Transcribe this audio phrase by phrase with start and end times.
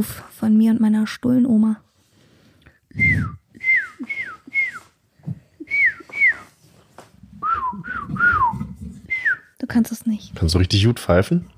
[0.00, 1.76] Lockruf von mir und meiner Stullenoma.
[9.58, 10.34] Du kannst es nicht.
[10.34, 11.50] Kannst du richtig gut pfeifen?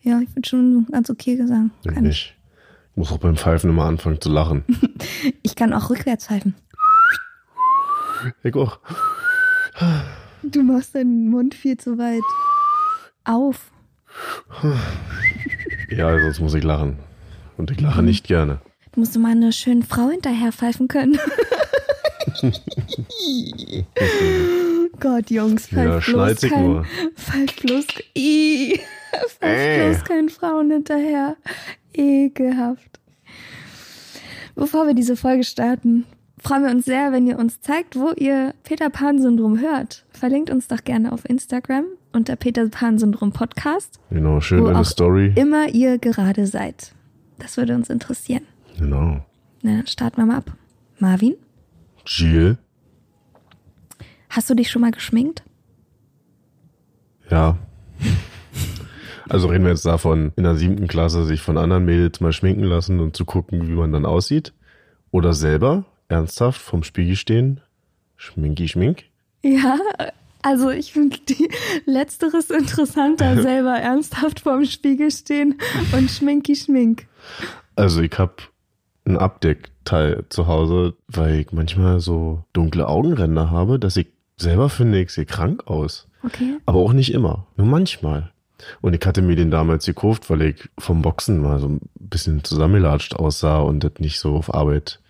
[0.00, 1.34] Ja, ich finde schon ganz okay.
[1.34, 2.00] Ich Kann ich.
[2.00, 2.36] nicht.
[2.92, 4.64] Ich muss auch beim Pfeifen immer anfangen zu lachen.
[5.42, 6.54] ich kann auch rückwärts pfeifen.
[8.42, 8.78] Ich auch.
[10.42, 12.22] Du machst deinen Mund viel zu weit
[13.24, 13.70] auf.
[15.90, 16.98] Ja, sonst muss ich lachen.
[17.56, 18.60] Und ich lache nicht gerne.
[18.92, 21.18] Du musst du mal eine schöne Frau hinterher pfeifen können.
[25.00, 26.84] Gott, Jungs, pfeift Ja, bloß kein, nur.
[27.16, 28.80] pfeift bloß, Ih,
[29.38, 31.36] pfeift bloß keinen Frauen hinterher.
[31.92, 33.00] Ekelhaft.
[34.54, 36.04] Bevor wir diese Folge starten,
[36.38, 40.04] freuen wir uns sehr, wenn ihr uns zeigt, wo ihr Peter Pan Syndrom hört.
[40.10, 41.84] Verlinkt uns doch gerne auf Instagram
[42.16, 45.32] unter Peter Pan Syndrom Podcast, Genau, schön Wo eine Story.
[45.36, 46.92] immer ihr gerade seid.
[47.38, 48.42] Das würde uns interessieren.
[48.78, 49.24] Genau.
[49.62, 50.50] Na, dann starten wir mal ab.
[50.98, 51.34] Marvin,
[52.06, 52.56] Jill.
[54.30, 55.42] hast du dich schon mal geschminkt?
[57.30, 57.58] Ja.
[59.28, 62.62] Also reden wir jetzt davon, in der siebten Klasse sich von anderen Mädels mal schminken
[62.62, 64.52] lassen und zu gucken, wie man dann aussieht.
[65.10, 67.60] Oder selber, ernsthaft, vom Spiegel stehen.
[68.16, 69.04] Schminki, schmink.
[69.42, 69.78] Ja,
[70.42, 71.48] also ich finde die
[71.84, 75.58] letzteres interessanter, selber ernsthaft vorm Spiegel stehen
[75.92, 77.06] und schminki schmink.
[77.74, 78.50] Also ich hab
[79.04, 85.00] ein Abdeckteil zu Hause, weil ich manchmal so dunkle Augenränder habe, dass ich selber finde,
[85.00, 86.08] ich sehe krank aus.
[86.22, 86.58] Okay.
[86.66, 88.32] Aber auch nicht immer, nur manchmal.
[88.80, 92.42] Und ich hatte mir den damals gekauft, weil ich vom Boxen mal so ein bisschen
[92.42, 95.00] zusammengelatscht aussah und das nicht so auf Arbeit.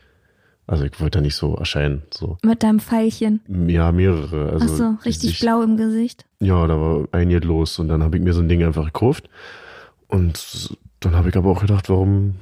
[0.69, 2.03] Also ich wollte da nicht so erscheinen.
[2.12, 2.38] So.
[2.43, 3.41] Mit deinem Pfeilchen.
[3.69, 4.50] Ja, mehrere.
[4.53, 6.25] Also Ach so, richtig Gesicht- blau im Gesicht.
[6.41, 9.28] Ja, da war einiges los und dann habe ich mir so ein Ding einfach gekauft.
[10.09, 12.34] Und dann habe ich aber auch gedacht, warum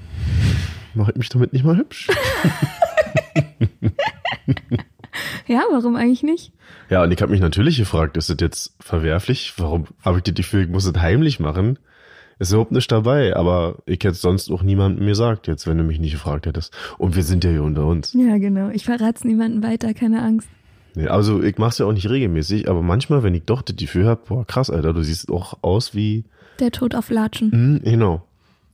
[0.94, 2.08] mache ich mich damit nicht mal hübsch?
[5.46, 6.52] Ja, warum eigentlich nicht?
[6.90, 9.52] Ja, und ich habe mich natürlich gefragt, ist das jetzt verwerflich?
[9.58, 11.78] Warum habe ich das Gefühl, ich muss das heimlich machen?
[12.44, 15.98] Ist überhaupt nicht dabei, aber ich hätte sonst auch niemandem gesagt, jetzt, wenn du mich
[15.98, 16.74] nicht gefragt hättest.
[16.98, 18.12] Und wir sind ja hier unter uns.
[18.12, 18.68] Ja, genau.
[18.68, 20.46] Ich verrate es niemandem weiter, keine Angst.
[20.94, 24.06] Nee, also ich mach's ja auch nicht regelmäßig, aber manchmal, wenn ich doch das Gefühl
[24.06, 26.24] habe, boah, krass, Alter, du siehst auch aus wie,
[26.60, 27.50] Der Tod auf Latschen.
[27.50, 28.22] hm, genau.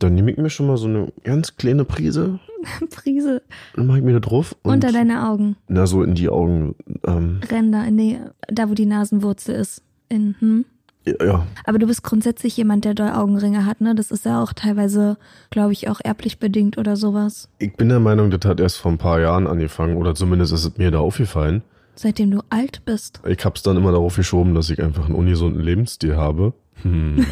[0.01, 2.41] Dann nehme ich mir schon mal so eine ganz kleine Prise,
[2.91, 3.43] Prise
[3.77, 5.55] dann mache ich mir da drauf und unter deine Augen.
[5.69, 6.75] na so in die Augen.
[7.07, 9.83] Ähm, Ränder, in die, da wo die Nasenwurzel ist.
[10.09, 10.65] In, hm?
[11.07, 13.95] Ja, Aber du bist grundsätzlich jemand, der doll Augenringe hat, ne?
[13.95, 15.17] Das ist ja auch teilweise,
[15.51, 17.49] glaube ich, auch erblich bedingt oder sowas.
[17.59, 20.65] ich bin der Meinung, das hat erst vor ein paar Jahren angefangen oder zumindest ist
[20.65, 21.63] es mir da aufgefallen.
[21.95, 23.21] Seitdem du alt bist.
[23.27, 26.55] Ich hab's dann immer darauf geschoben, dass ich einfach einen ungesunden Lebensstil habe.
[26.83, 27.27] Hm.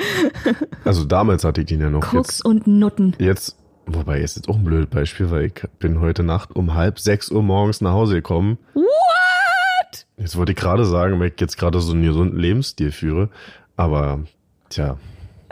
[0.84, 2.00] also damals hatte ich den ja noch.
[2.00, 3.14] Koks Jetzt, und Nutten.
[3.18, 6.98] jetzt, wobei ist jetzt auch ein blödes Beispiel, weil ich bin heute Nacht um halb
[7.00, 8.58] sechs Uhr morgens nach Hause gekommen.
[10.16, 13.28] Jetzt wollte ich gerade sagen, weil ich jetzt gerade so einen gesunden Lebensstil führe.
[13.76, 14.20] Aber,
[14.68, 14.98] tja,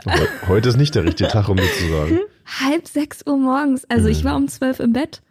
[0.05, 2.19] heu- heute ist nicht der richtige Tag, um das zu sagen.
[2.59, 3.85] Halb sechs Uhr morgens.
[3.89, 5.21] Also ich war um zwölf im Bett.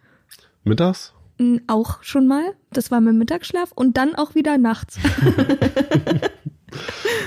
[0.63, 1.13] Mittags?
[1.37, 2.43] Mm, Auch schon mal.
[2.71, 4.97] Das war mein Mittagsschlaf und dann auch wieder nachts.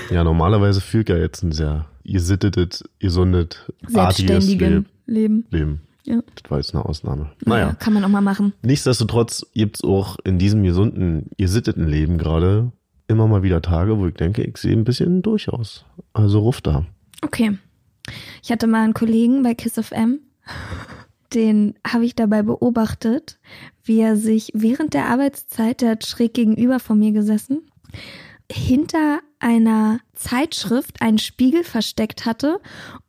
[0.09, 3.49] Ja, normalerweise fühlt ja jetzt ein sehr gesittetes, gesundes,
[3.93, 4.85] artiges Leben.
[5.05, 5.45] Leben.
[5.51, 5.81] Leben.
[6.05, 6.21] Ja.
[6.41, 7.31] Das war jetzt eine Ausnahme.
[7.45, 7.65] Naja.
[7.65, 7.75] Naja.
[7.75, 8.53] Kann man auch mal machen.
[8.61, 12.71] Nichtsdestotrotz gibt's auch in diesem gesunden, gesitteten Leben gerade
[13.07, 15.85] immer mal wieder Tage, wo ich denke, ich sehe ein bisschen durchaus.
[16.13, 16.85] Also ruf da.
[17.21, 17.57] Okay.
[18.43, 20.19] Ich hatte mal einen Kollegen bei Kiss of M.
[21.33, 23.39] Den habe ich dabei beobachtet,
[23.83, 27.69] wie er sich während der Arbeitszeit, der hat schräg gegenüber von mir gesessen,
[28.51, 32.59] hinter einer Zeitschrift einen Spiegel versteckt hatte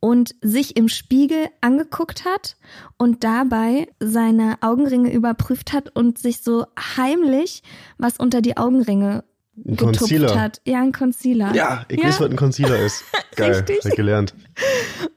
[0.01, 2.57] und sich im Spiegel angeguckt hat
[2.99, 7.63] und dabei seine Augenringe überprüft hat und sich so heimlich
[7.99, 9.25] was unter die Augenringe
[9.57, 10.41] Ein getupft Concealer.
[10.41, 10.61] hat.
[10.67, 11.55] Ja, ein Concealer.
[11.55, 13.05] Ja, ich weiß, was ein Concealer ist.
[13.37, 13.79] Geil, Richtig.
[13.79, 14.35] hab ich gelernt.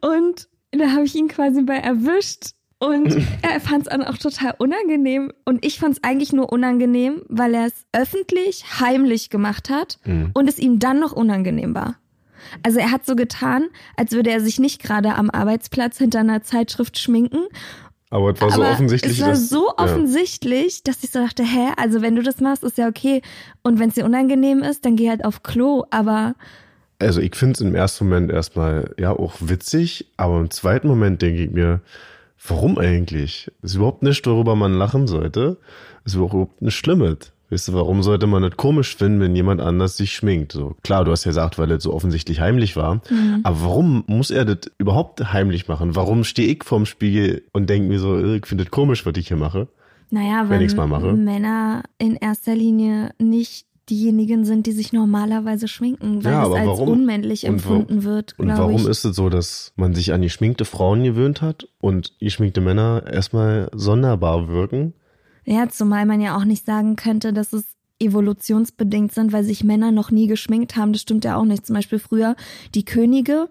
[0.02, 2.52] Und da habe ich ihn quasi bei erwischt.
[2.80, 5.32] Und er fand es dann auch total unangenehm.
[5.46, 10.32] Und ich fand es eigentlich nur unangenehm, weil er es öffentlich, heimlich gemacht hat Mhm.
[10.34, 11.96] und es ihm dann noch unangenehm war.
[12.64, 13.68] Also er hat so getan,
[13.98, 17.44] als würde er sich nicht gerade am Arbeitsplatz hinter einer Zeitschrift schminken.
[18.12, 19.12] Aber es war so aber offensichtlich.
[19.20, 19.84] es war dass, so ja.
[19.84, 23.22] offensichtlich, dass ich so dachte, hä, also wenn du das machst, ist ja okay.
[23.62, 25.84] Und wenn es dir unangenehm ist, dann geh halt auf Klo.
[25.92, 26.34] Aber
[26.98, 31.22] Also ich finde es im ersten Moment erstmal ja auch witzig, aber im zweiten Moment
[31.22, 31.82] denke ich mir,
[32.48, 33.52] warum eigentlich?
[33.62, 35.58] Ist überhaupt nicht, worüber man lachen sollte.
[36.06, 37.34] Ist überhaupt nicht Schlimmes.
[37.52, 40.52] Weißt du, warum sollte man das komisch finden, wenn jemand anders sich schminkt?
[40.52, 43.02] So, klar, du hast ja gesagt, weil es so offensichtlich heimlich war.
[43.10, 43.40] Mhm.
[43.44, 45.96] Aber warum muss er das überhaupt heimlich machen?
[45.96, 49.18] Warum stehe ich vorm Spiegel und denke mir so, äh, ich finde das komisch, was
[49.18, 49.68] ich hier mache?
[50.12, 51.14] Naja, Wenn weil ich's mal mache.
[51.14, 56.68] Männer in erster Linie nicht diejenigen sind, die sich normalerweise schminken, weil Ja, es als
[56.68, 56.90] warum?
[56.90, 58.88] unmännlich Und empfunden wird, Und warum ich.
[58.88, 63.70] ist es so, dass man sich an geschminkte Frauen gewöhnt hat und geschminkte Männer erstmal
[63.74, 64.94] sonderbar wirken?
[65.46, 67.64] ja, zumal man ja auch nicht sagen könnte, dass es
[68.00, 70.94] evolutionsbedingt sind, weil sich Männer noch nie geschminkt haben.
[70.94, 71.66] Das stimmt ja auch nicht.
[71.66, 72.36] Zum Beispiel früher
[72.76, 73.50] die Könige,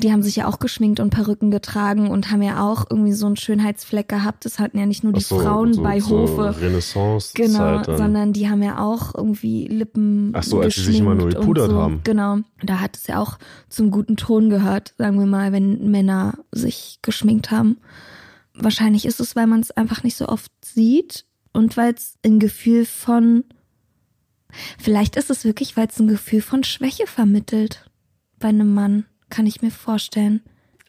[0.00, 3.26] die haben sich ja auch geschminkt und Perücken getragen und haben ja auch irgendwie so
[3.26, 4.44] einen Schönheitsfleck gehabt.
[4.44, 6.60] Das hatten ja nicht nur die so, Frauen so, bei zur Hofe.
[6.60, 7.96] Renaissance Genau, dann.
[7.96, 10.32] sondern die haben ja auch irgendwie Lippen.
[10.34, 11.76] Ach so, als sie sich immer nur gepudert so.
[11.76, 12.00] haben.
[12.04, 12.38] Genau.
[12.62, 13.38] Da hat es ja auch
[13.68, 17.78] zum guten Ton gehört, sagen wir mal, wenn Männer sich geschminkt haben.
[18.54, 22.38] Wahrscheinlich ist es, weil man es einfach nicht so oft sieht und weil es ein
[22.38, 23.44] Gefühl von.
[24.78, 27.88] Vielleicht ist es wirklich, weil es ein Gefühl von Schwäche vermittelt.
[28.40, 30.40] Bei einem Mann, kann ich mir vorstellen.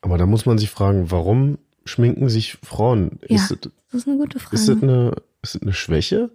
[0.02, 3.20] Aber da muss man sich fragen, warum schminken sich Frauen?
[3.28, 3.36] Ja.
[3.38, 3.60] Ist, es,
[3.92, 4.56] Das ist eine gute Frage.
[4.56, 6.30] ist, es eine, ist es eine Schwäche?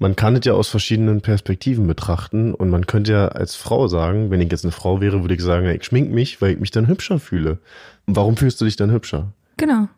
[0.00, 4.30] Man kann es ja aus verschiedenen Perspektiven betrachten und man könnte ja als Frau sagen,
[4.30, 6.70] wenn ich jetzt eine Frau wäre, würde ich sagen, ich schmink mich, weil ich mich
[6.70, 7.58] dann hübscher fühle.
[8.06, 9.32] Warum fühlst du dich dann hübscher?
[9.56, 9.88] genau.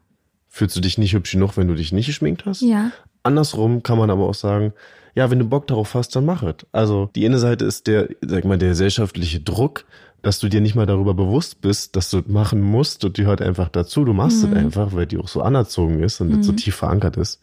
[0.53, 2.61] Fühlst du dich nicht hübsch genug, wenn du dich nicht geschminkt hast?
[2.63, 2.91] Ja.
[3.23, 4.73] Andersrum kann man aber auch sagen,
[5.15, 6.57] ja, wenn du Bock darauf hast, dann mach es.
[6.73, 9.85] Also die eine Seite ist der, sag mal, der gesellschaftliche Druck,
[10.23, 13.27] dass du dir nicht mal darüber bewusst bist, dass du es machen musst und die
[13.27, 14.05] hört einfach dazu.
[14.05, 17.17] Du machst es einfach, weil die auch so anerzogen ist und das so tief verankert
[17.17, 17.41] ist.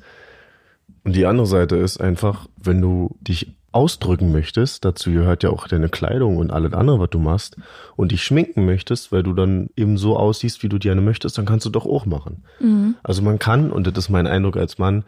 [1.04, 5.68] Und die andere Seite ist einfach, wenn du dich ausdrücken möchtest, dazu gehört ja auch
[5.68, 7.58] deine Kleidung und alles andere, was du machst,
[7.96, 11.46] und dich schminken möchtest, weil du dann eben so aussiehst, wie du gerne möchtest, dann
[11.46, 12.44] kannst du doch auch machen.
[13.04, 15.04] Also man kann, und das ist mein Eindruck als Mann,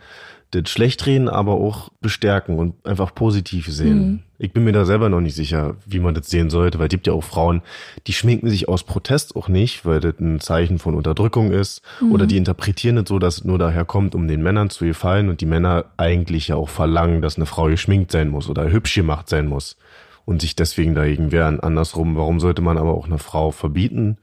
[0.52, 4.24] das schlecht reden, aber auch bestärken und einfach positiv sehen.
[4.40, 6.92] Ich bin mir da selber noch nicht sicher, wie man das sehen sollte, weil es
[6.92, 7.62] gibt ja auch Frauen,
[8.08, 11.82] die schminken sich aus Protest auch nicht, weil das ein Zeichen von Unterdrückung ist.
[12.10, 15.30] Oder die interpretieren es so, dass es nur daher kommt, um den Männern zu gefallen
[15.30, 18.96] und die Männer eigentlich ja auch verlangen, dass eine Frau geschminkt sein muss oder hübsch
[18.96, 19.78] gemacht sein muss
[20.26, 21.60] und sich deswegen dagegen wehren.
[21.60, 24.18] Andersrum, warum sollte man aber auch eine Frau verbieten,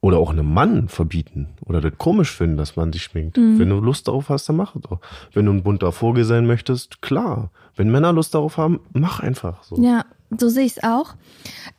[0.00, 3.36] oder auch einem Mann verbieten oder das komisch finden, dass man sich schminkt.
[3.36, 3.58] Mhm.
[3.58, 5.00] Wenn du Lust darauf hast, dann mach es doch.
[5.32, 7.50] Wenn du ein bunter Vogel sein möchtest, klar.
[7.74, 9.76] Wenn Männer Lust darauf haben, mach einfach so.
[9.82, 10.04] Ja,
[10.38, 11.14] so sehe ich es auch.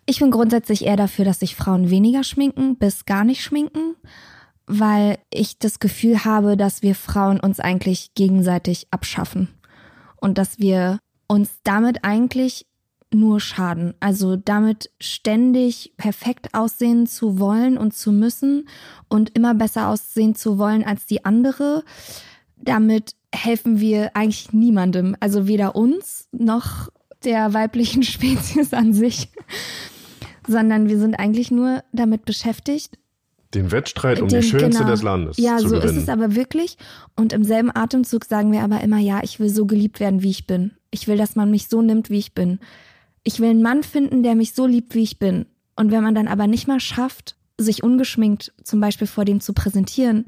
[0.06, 3.96] Ich bin grundsätzlich eher dafür, dass sich Frauen weniger schminken, bis gar nicht schminken,
[4.66, 9.50] weil ich das Gefühl habe, dass wir Frauen uns eigentlich gegenseitig abschaffen
[10.18, 12.66] und dass wir uns damit eigentlich
[13.14, 13.94] nur schaden.
[14.00, 18.68] Also damit ständig perfekt aussehen zu wollen und zu müssen
[19.08, 21.84] und immer besser aussehen zu wollen als die andere.
[22.58, 25.16] Damit helfen wir eigentlich niemandem.
[25.20, 26.90] Also weder uns noch
[27.24, 29.30] der weiblichen Spezies an sich,
[30.48, 32.98] sondern wir sind eigentlich nur damit beschäftigt,
[33.54, 34.92] Den Wettstreit um den- die Schönste genau.
[34.92, 35.98] des Landes Ja, zu so gewinnen.
[35.98, 36.78] ist es aber wirklich.
[37.16, 40.30] Und im selben Atemzug sagen wir aber immer, ja, ich will so geliebt werden, wie
[40.30, 40.72] ich bin.
[40.92, 42.60] Ich will, dass man mich so nimmt, wie ich bin.
[43.24, 45.46] Ich will einen Mann finden, der mich so liebt, wie ich bin.
[45.76, 49.54] Und wenn man dann aber nicht mal schafft, sich ungeschminkt zum Beispiel vor dem zu
[49.54, 50.26] präsentieren,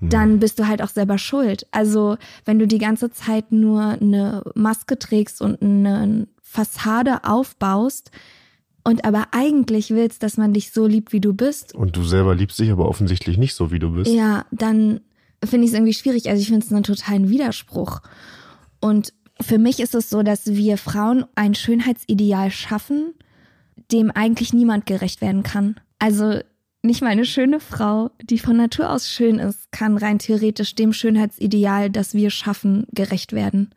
[0.00, 0.10] Hm.
[0.10, 1.66] dann bist du halt auch selber schuld.
[1.72, 8.12] Also wenn du die ganze Zeit nur eine Maske trägst und eine Fassade aufbaust
[8.84, 12.34] und aber eigentlich willst, dass man dich so liebt, wie du bist, Und du selber
[12.36, 14.10] liebst dich aber offensichtlich nicht so, wie du bist.
[14.12, 15.00] ja, dann
[15.44, 16.28] finde ich es irgendwie schwierig.
[16.30, 18.00] Also ich finde es einen totalen Widerspruch.
[18.80, 23.14] Und für mich ist es so, dass wir Frauen ein Schönheitsideal schaffen,
[23.92, 25.76] dem eigentlich niemand gerecht werden kann.
[25.98, 26.40] Also
[26.82, 30.92] nicht mal eine schöne Frau, die von Natur aus schön ist, kann rein theoretisch dem
[30.92, 33.70] Schönheitsideal, das wir schaffen, gerecht werden.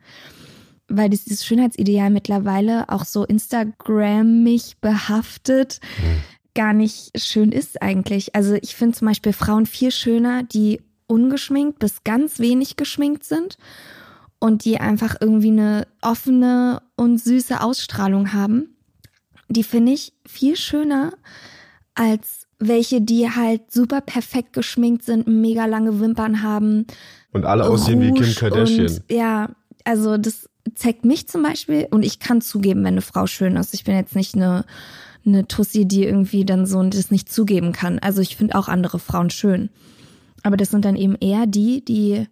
[0.88, 5.80] Weil dieses Schönheitsideal mittlerweile auch so Instagrammig behaftet
[6.54, 8.34] gar nicht schön ist eigentlich.
[8.34, 13.56] Also ich finde zum Beispiel Frauen viel schöner, die ungeschminkt bis ganz wenig geschminkt sind
[14.42, 18.74] und die einfach irgendwie eine offene und süße Ausstrahlung haben,
[19.48, 21.12] die finde ich viel schöner
[21.94, 26.88] als welche, die halt super perfekt geschminkt sind, mega lange Wimpern haben.
[27.32, 28.88] Und alle aussehen wie Kim Kardashian.
[28.88, 29.50] Und, ja,
[29.84, 33.74] also das zeigt mich zum Beispiel, und ich kann zugeben, wenn eine Frau schön ist.
[33.74, 34.64] Ich bin jetzt nicht eine,
[35.24, 38.00] eine Tussi, die irgendwie dann so das nicht zugeben kann.
[38.00, 39.70] Also ich finde auch andere Frauen schön.
[40.42, 42.26] Aber das sind dann eben eher die, die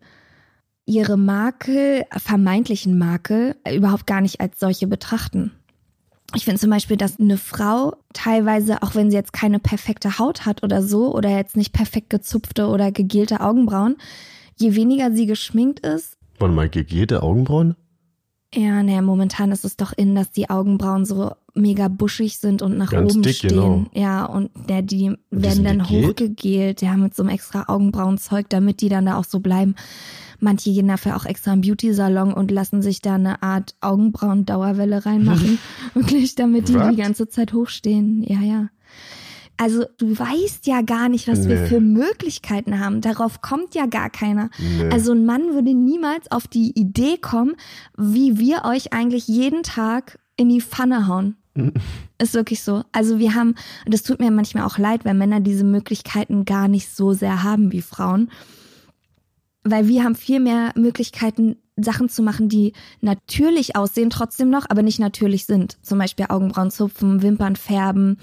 [0.90, 5.52] ihre Makel, vermeintlichen Makel, überhaupt gar nicht als solche betrachten.
[6.34, 10.46] Ich finde zum Beispiel, dass eine Frau teilweise, auch wenn sie jetzt keine perfekte Haut
[10.46, 13.96] hat oder so, oder jetzt nicht perfekt gezupfte oder gegelte Augenbrauen,
[14.56, 16.16] je weniger sie geschminkt ist.
[16.38, 17.76] Warte mal, gegelte Augenbrauen?
[18.52, 22.78] Ja, naja, momentan ist es doch in, dass die Augenbrauen so mega buschig sind und
[22.78, 23.50] nach Ganz oben dick, stehen.
[23.50, 23.84] genau.
[23.94, 26.08] Ja, und ja, die die werden sind dann gegelt?
[26.20, 29.76] hochgegelt, ja, mit so einem extra Augenbrauenzeug, damit die dann da auch so bleiben.
[30.40, 35.58] Manche gehen dafür auch extra im Beauty-Salon und lassen sich da eine Art Augenbrauen-Dauerwelle reinmachen.
[35.94, 36.90] Wirklich, damit die Was?
[36.90, 38.22] die ganze Zeit hochstehen.
[38.22, 38.68] Ja, ja.
[39.56, 41.66] Also du weißt ja gar nicht, was wir Nee.
[41.66, 43.02] für Möglichkeiten haben.
[43.02, 44.48] Darauf kommt ja gar keiner.
[44.58, 44.88] Nee.
[44.90, 47.52] Also ein Mann würde niemals auf die Idee kommen,
[47.98, 51.36] wie wir euch eigentlich jeden Tag in die Pfanne hauen.
[52.18, 52.84] Ist wirklich so.
[52.92, 53.50] Also wir haben,
[53.84, 57.42] und das tut mir manchmal auch leid, weil Männer diese Möglichkeiten gar nicht so sehr
[57.42, 58.30] haben wie Frauen.
[59.62, 64.82] Weil wir haben viel mehr Möglichkeiten, Sachen zu machen, die natürlich aussehen, trotzdem noch, aber
[64.82, 65.78] nicht natürlich sind.
[65.82, 68.18] Zum Beispiel Augenbrauen zupfen, Wimpern färben.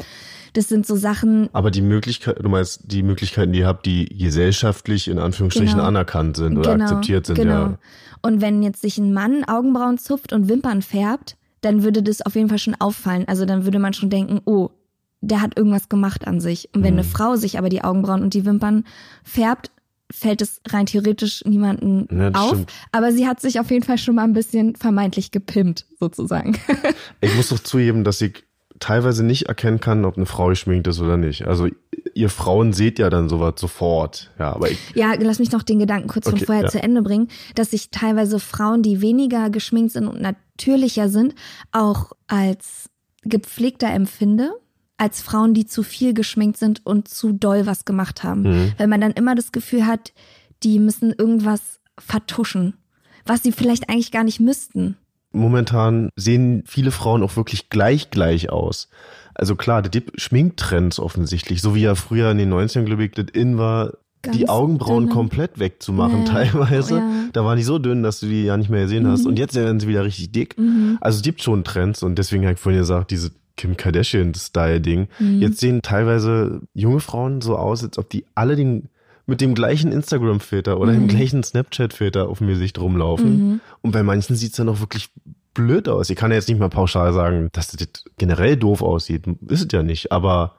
[0.54, 4.06] Das sind so Sachen, Aber die Möglichkeit, du meinst die Möglichkeiten, die ihr habt, die
[4.06, 5.88] gesellschaftlich in Anführungsstrichen Genau.
[5.88, 7.54] anerkannt sind oder akzeptiert sind, genau.
[7.54, 7.80] ja.
[8.22, 12.36] Und wenn jetzt sich ein Mann Augenbrauen zupft und Wimpern färbt, dann würde das auf
[12.36, 13.26] jeden Fall schon auffallen.
[13.28, 14.70] Also dann würde man schon denken, oh,
[15.22, 16.70] der hat irgendwas gemacht an sich.
[16.76, 17.00] Und wenn Mhm.
[17.00, 18.84] eine Frau sich aber die Augenbrauen und die Wimpern
[19.24, 19.72] färbt,
[20.12, 22.50] fällt es rein theoretisch niemanden Ja, auf.
[22.50, 22.72] stimmt.
[22.92, 26.58] Aber sie hat sich auf jeden Fall schon mal ein bisschen vermeintlich gepimpt, sozusagen.
[27.22, 28.46] Ich muss doch zugeben, dass ich
[28.80, 31.48] teilweise nicht erkennen kann, ob eine Frau geschminkt ist oder nicht.
[31.48, 31.68] Also
[32.14, 34.32] ihr Frauen seht ja dann sowas sofort.
[34.38, 36.70] Ja, aber ich, Ja, lass mich noch den Gedanken kurz von Okay, vorher ja.
[36.70, 41.34] zu Ende bringen, dass sich teilweise Frauen, die weniger geschminkt sind und natürlicher sind,
[41.72, 42.90] auch als
[43.24, 44.52] gepflegter empfinde,
[44.98, 48.42] als Frauen, die zu viel geschminkt sind und zu doll was gemacht haben.
[48.42, 48.72] Mhm.
[48.78, 50.14] Weil man dann immer das Gefühl hat,
[50.64, 52.74] die müssen irgendwas vertuschen,
[53.26, 54.98] was sie vielleicht eigentlich gar nicht müssten.
[55.32, 58.90] momentan sehen viele Frauen auch wirklich gleich gleich aus.
[59.36, 63.12] Also klar, das gibt Schminktrends offensichtlich, so wie ja früher in den 90ern, glaube ich,
[63.12, 63.94] das in war,
[64.26, 65.14] die Ganz Augenbrauen dünne.
[65.14, 66.96] komplett wegzumachen Ja, teilweise.
[66.96, 67.10] ja.
[67.34, 69.22] Da waren die so dünn, dass du die ja nicht mehr gesehen hast.
[69.22, 69.28] Mhm.
[69.28, 70.58] Und jetzt werden sie wieder richtig dick.
[70.58, 70.98] Mhm.
[71.02, 75.08] Also es gibt schon Trends und deswegen habe ich vorhin gesagt, diese Kim Kardashian-Style-Ding.
[75.20, 75.42] Mhm.
[75.42, 78.90] Jetzt sehen teilweise junge Frauen so aus, als ob die alle den,
[79.26, 81.08] mit dem gleichen Instagram-Filter oder dem Mhm.
[81.10, 83.52] gleichen Snapchat-Filter auf dem Gesicht rumlaufen.
[83.52, 83.60] Mhm.
[83.82, 85.10] Und bei manchen sieht's dann auch wirklich
[85.54, 86.10] blöd aus.
[86.10, 87.88] Ich kann ja jetzt nicht mal pauschal sagen, dass das
[88.18, 89.26] generell doof aussieht.
[89.48, 90.56] Ist es ja nicht, aber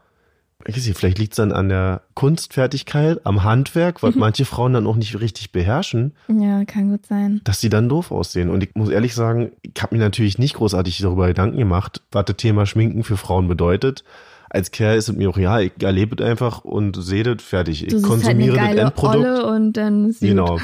[0.77, 4.21] nicht, vielleicht liegt's dann an der Kunstfertigkeit, am Handwerk, was Mhm.
[4.21, 7.41] manche Frauen dann auch nicht richtig beherrschen, Ja, kann gut sein.
[7.45, 8.51] dass sie dann doof aussehen.
[8.51, 12.25] Und ich muss ehrlich sagen, ich habe mir natürlich nicht großartig darüber Gedanken gemacht, was
[12.27, 14.05] das Thema Schminken für Frauen bedeutet.
[14.51, 17.87] Als Kerl ist es mir auch, ja, ich erlebe es einfach und sehe das fertig.
[17.87, 19.17] Ich halt konsumiere das geile Endprodukt.
[19.27, 20.59] Olle und dann ist Genau.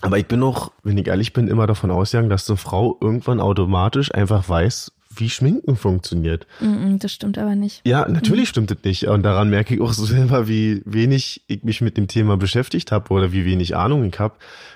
[0.00, 3.40] Aber ich bin auch, wenn ich ehrlich bin, immer davon ausgegangen, dass eine Frau irgendwann
[3.40, 6.46] automatisch einfach weiß, wie Schminken funktioniert.
[6.60, 7.80] Mm, Das stimmt aber nicht.
[7.86, 9.08] Ja, natürlich stimmt es nicht.
[9.08, 12.92] Und daran merke ich auch so selber, wie wenig ich mich mit dem Thema beschäftigt
[12.92, 14.34] habe oder wie wenig Ahnung ich habe.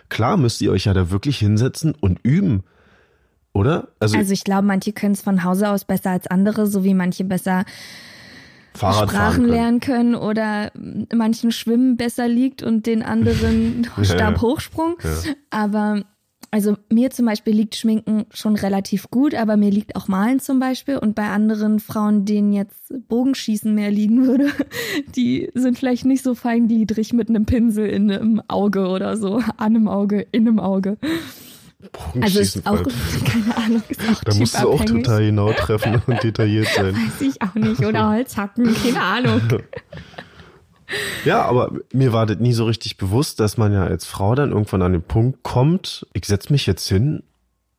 [0.08, 2.64] Klar müsst ihr euch ja da wirklich hinsetzen und üben.
[3.52, 3.88] Oder?
[3.98, 6.94] Also, Also ich glaube, manche können es von Hause aus besser als andere, so wie
[6.94, 7.64] manche besser
[8.74, 9.48] Fahrrad Sprachen können.
[9.48, 10.70] lernen können oder
[11.12, 14.96] manchen Schwimmen besser liegt und den anderen Stabhochsprung.
[15.02, 15.32] Ja.
[15.50, 16.04] Aber
[16.50, 20.58] also mir zum Beispiel liegt Schminken schon relativ gut, aber mir liegt auch Malen zum
[20.58, 20.96] Beispiel.
[20.96, 24.48] Und bei anderen Frauen, denen jetzt Bogenschießen mehr liegen würde,
[25.16, 29.76] die sind vielleicht nicht so feingliedrig mit einem Pinsel in einem Auge oder so, an
[29.76, 30.96] einem Auge, in einem Auge.
[32.20, 32.82] Also ist auch,
[33.24, 36.94] keine Ahnung, ist auch Da musst du auch total genau treffen und detailliert sein.
[37.20, 37.84] Weiß ich auch nicht.
[37.84, 39.40] Oder Holzhacken, keine Ahnung.
[41.24, 44.52] Ja, aber mir war das nie so richtig bewusst, dass man ja als Frau dann
[44.52, 47.22] irgendwann an den Punkt kommt, ich setz mich jetzt hin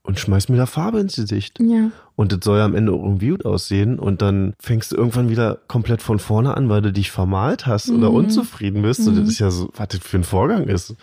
[0.03, 1.59] und schmeiß mir da Farbe ins Gesicht.
[1.59, 1.91] Ja.
[2.15, 3.99] Und das soll ja am Ende irgendwie gut aussehen.
[3.99, 7.89] Und dann fängst du irgendwann wieder komplett von vorne an, weil du dich vermalt hast
[7.89, 8.15] oder Mhm.
[8.15, 9.07] unzufrieden bist.
[9.07, 10.95] Und das ist ja so, was das für ein Vorgang ist.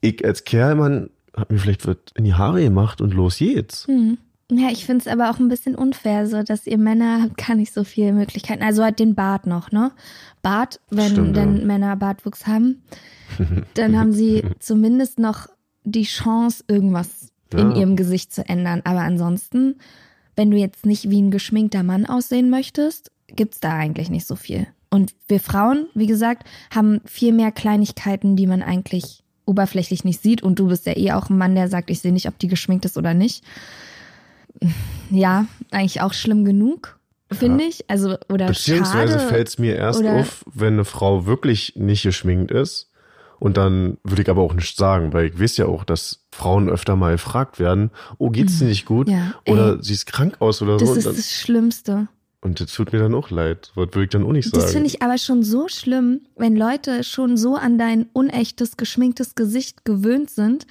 [0.00, 3.86] Ich als Kerl, man, hab mir vielleicht was in die Haare gemacht und los geht's.
[3.86, 4.18] Hm.
[4.54, 7.56] Ja, ich finde es aber auch ein bisschen unfair, so dass ihr Männer habt gar
[7.56, 8.62] nicht so viele Möglichkeiten.
[8.62, 9.92] Also halt den Bart noch, ne?
[10.42, 11.64] Bart, wenn Stimmt, denn ja.
[11.64, 12.82] Männer Bartwuchs haben,
[13.74, 15.46] dann haben sie zumindest noch
[15.84, 17.76] die Chance, irgendwas in Ja.
[17.78, 18.82] ihrem Gesicht zu ändern.
[18.84, 19.76] Aber ansonsten,
[20.36, 24.36] wenn du jetzt nicht wie ein geschminkter Mann aussehen möchtest, gibt's da eigentlich nicht so
[24.36, 24.66] viel.
[24.90, 30.42] Und wir Frauen, wie gesagt, haben viel mehr Kleinigkeiten, die man eigentlich oberflächlich nicht sieht.
[30.42, 32.48] Und du bist ja eh auch ein Mann, der sagt, ich sehe nicht, ob die
[32.48, 33.42] geschminkt ist oder nicht.
[35.10, 36.98] Ja, eigentlich auch schlimm genug,
[37.30, 37.88] finde ich.
[37.88, 42.88] Also, oder Beziehungsweise fällt es mir erst auf, wenn eine Frau wirklich nicht geschminkt ist.
[43.38, 46.68] Und dann würde ich aber auch nichts sagen, weil ich weiß ja auch, dass Frauen
[46.68, 49.08] öfter mal gefragt werden, oh, geht's dir nicht gut?
[49.08, 49.12] Mhm.
[49.14, 49.78] Ja, oder ey.
[49.82, 50.92] sie ist krank aus oder Das so.
[50.92, 52.08] Und, ist dann, das Schlimmste.
[52.40, 53.72] und das tut mir dann auch leid.
[53.74, 54.62] Was würde ich dann auch nicht sagen?
[54.62, 59.34] Das finde ich aber schon so schlimm, wenn Leute schon so an dein unechtes, geschminktes
[59.34, 60.68] Gesicht gewöhnt sind,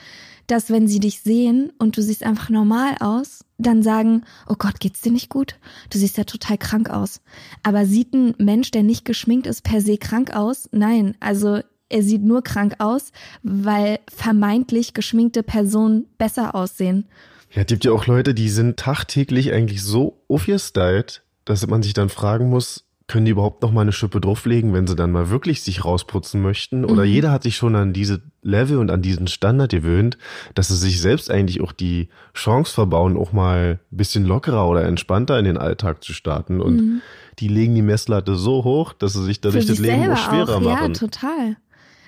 [0.47, 4.79] dass wenn sie dich sehen und du siehst einfach normal aus, dann sagen, oh Gott,
[4.79, 5.55] geht's dir nicht gut?
[5.89, 7.21] Du siehst ja total krank aus.
[7.63, 10.69] Aber sieht ein Mensch, der nicht geschminkt ist, per se krank aus?
[10.71, 13.11] Nein, also er sieht nur krank aus,
[13.43, 17.05] weil vermeintlich geschminkte Personen besser aussehen.
[17.51, 21.93] Ja, es gibt ja auch Leute, die sind tagtäglich eigentlich so aufgestylt, dass man sich
[21.93, 25.29] dann fragen muss, können die überhaupt noch mal eine Schippe drauflegen, wenn sie dann mal
[25.29, 26.85] wirklich sich rausputzen möchten?
[26.85, 27.09] Oder Mhm.
[27.11, 30.17] jeder hat sich schon an diese Level und an diesen Standard gewöhnt,
[30.55, 34.83] dass sie sich selbst eigentlich auch die Chance verbauen, auch mal ein bisschen lockerer oder
[34.85, 36.61] entspannter in den Alltag zu starten.
[36.61, 37.01] Und
[37.39, 39.67] die legen die Messlatte so hoch, dass sie sich dadurch Mhm.
[39.67, 40.61] Für das Leben auch schwerer auch.
[40.61, 40.93] machen.
[40.93, 41.57] Ja, total.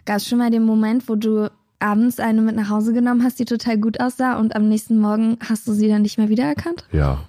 [0.05, 3.39] Gab es schon mal den Moment, wo du abends eine mit nach Hause genommen hast,
[3.39, 6.85] die total gut aussah und am nächsten Morgen hast du sie dann nicht mehr wiedererkannt?
[6.93, 7.19] ja.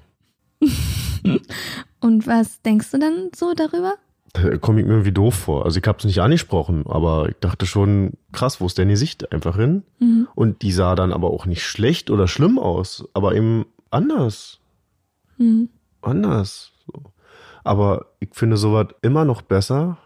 [2.00, 3.94] Und was denkst du dann so darüber?
[4.34, 5.64] Da komme ich mir irgendwie doof vor.
[5.64, 8.96] Also ich habe es nicht angesprochen, aber ich dachte schon, krass, wo ist denn die
[8.96, 9.84] Sicht einfach hin?
[10.00, 10.28] Mhm.
[10.34, 14.58] Und die sah dann aber auch nicht schlecht oder schlimm aus, aber eben anders.
[15.38, 15.68] Mhm.
[16.02, 16.72] Anders.
[17.62, 19.98] Aber ich finde sowas immer noch besser.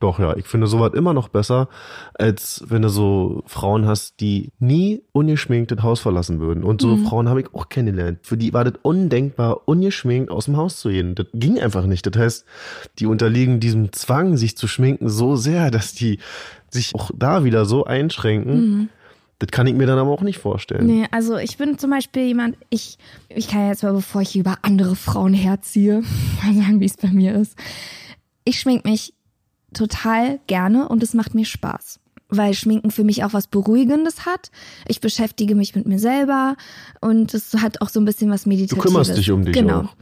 [0.00, 1.68] Doch, ja, ich finde sowas immer noch besser,
[2.14, 6.64] als wenn du so Frauen hast, die nie ungeschminkt das Haus verlassen würden.
[6.64, 7.04] Und so Mhm.
[7.06, 8.20] Frauen habe ich auch kennengelernt.
[8.22, 11.14] Für die war das undenkbar, ungeschminkt aus dem Haus zu gehen.
[11.14, 12.06] Das ging einfach nicht.
[12.06, 12.44] Das heißt,
[12.98, 16.18] die unterliegen diesem Zwang, sich zu schminken, so sehr, dass die
[16.70, 18.88] sich auch da wieder so einschränken.
[19.38, 20.86] Das kann ich mir dann aber auch nicht vorstellen.
[20.86, 22.96] Nee, also ich bin zum Beispiel jemand, ich,
[23.28, 26.02] ich kann ja jetzt mal, bevor ich über andere Frauen herziehe,
[26.42, 27.54] mal sagen, wie es bei mir ist.
[28.44, 29.12] Ich schmink mich
[29.74, 32.00] total gerne und es macht mir Spaß.
[32.28, 34.50] Weil Schminken für mich auch was Beruhigendes hat.
[34.86, 36.56] Ich beschäftige mich mit mir selber
[37.00, 38.84] und es hat auch so ein bisschen was Meditatives.
[38.84, 39.80] kümmerst dich um dich Genau.
[39.80, 39.96] auch.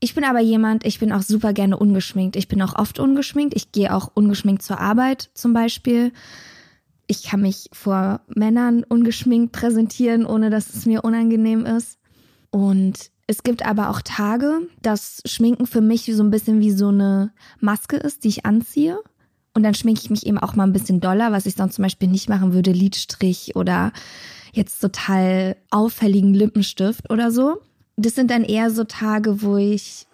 [0.00, 2.36] Ich bin aber jemand, ich bin auch super gerne ungeschminkt.
[2.36, 3.54] Ich bin auch oft ungeschminkt.
[3.56, 6.12] Ich gehe auch ungeschminkt zur Arbeit zum Beispiel.
[7.06, 11.98] Ich kann mich vor Männern ungeschminkt präsentieren, ohne dass es mir unangenehm ist.
[12.50, 16.88] Und es gibt aber auch Tage, dass Schminken für mich so ein bisschen wie so
[16.88, 18.98] eine Maske ist, die ich anziehe.
[19.54, 21.84] Und dann schminke ich mich eben auch mal ein bisschen doller, was ich sonst zum
[21.84, 23.92] Beispiel nicht machen würde, Lidstrich oder
[24.52, 27.60] jetzt total auffälligen Lippenstift oder so.
[27.96, 30.06] Das sind dann eher so Tage, wo ich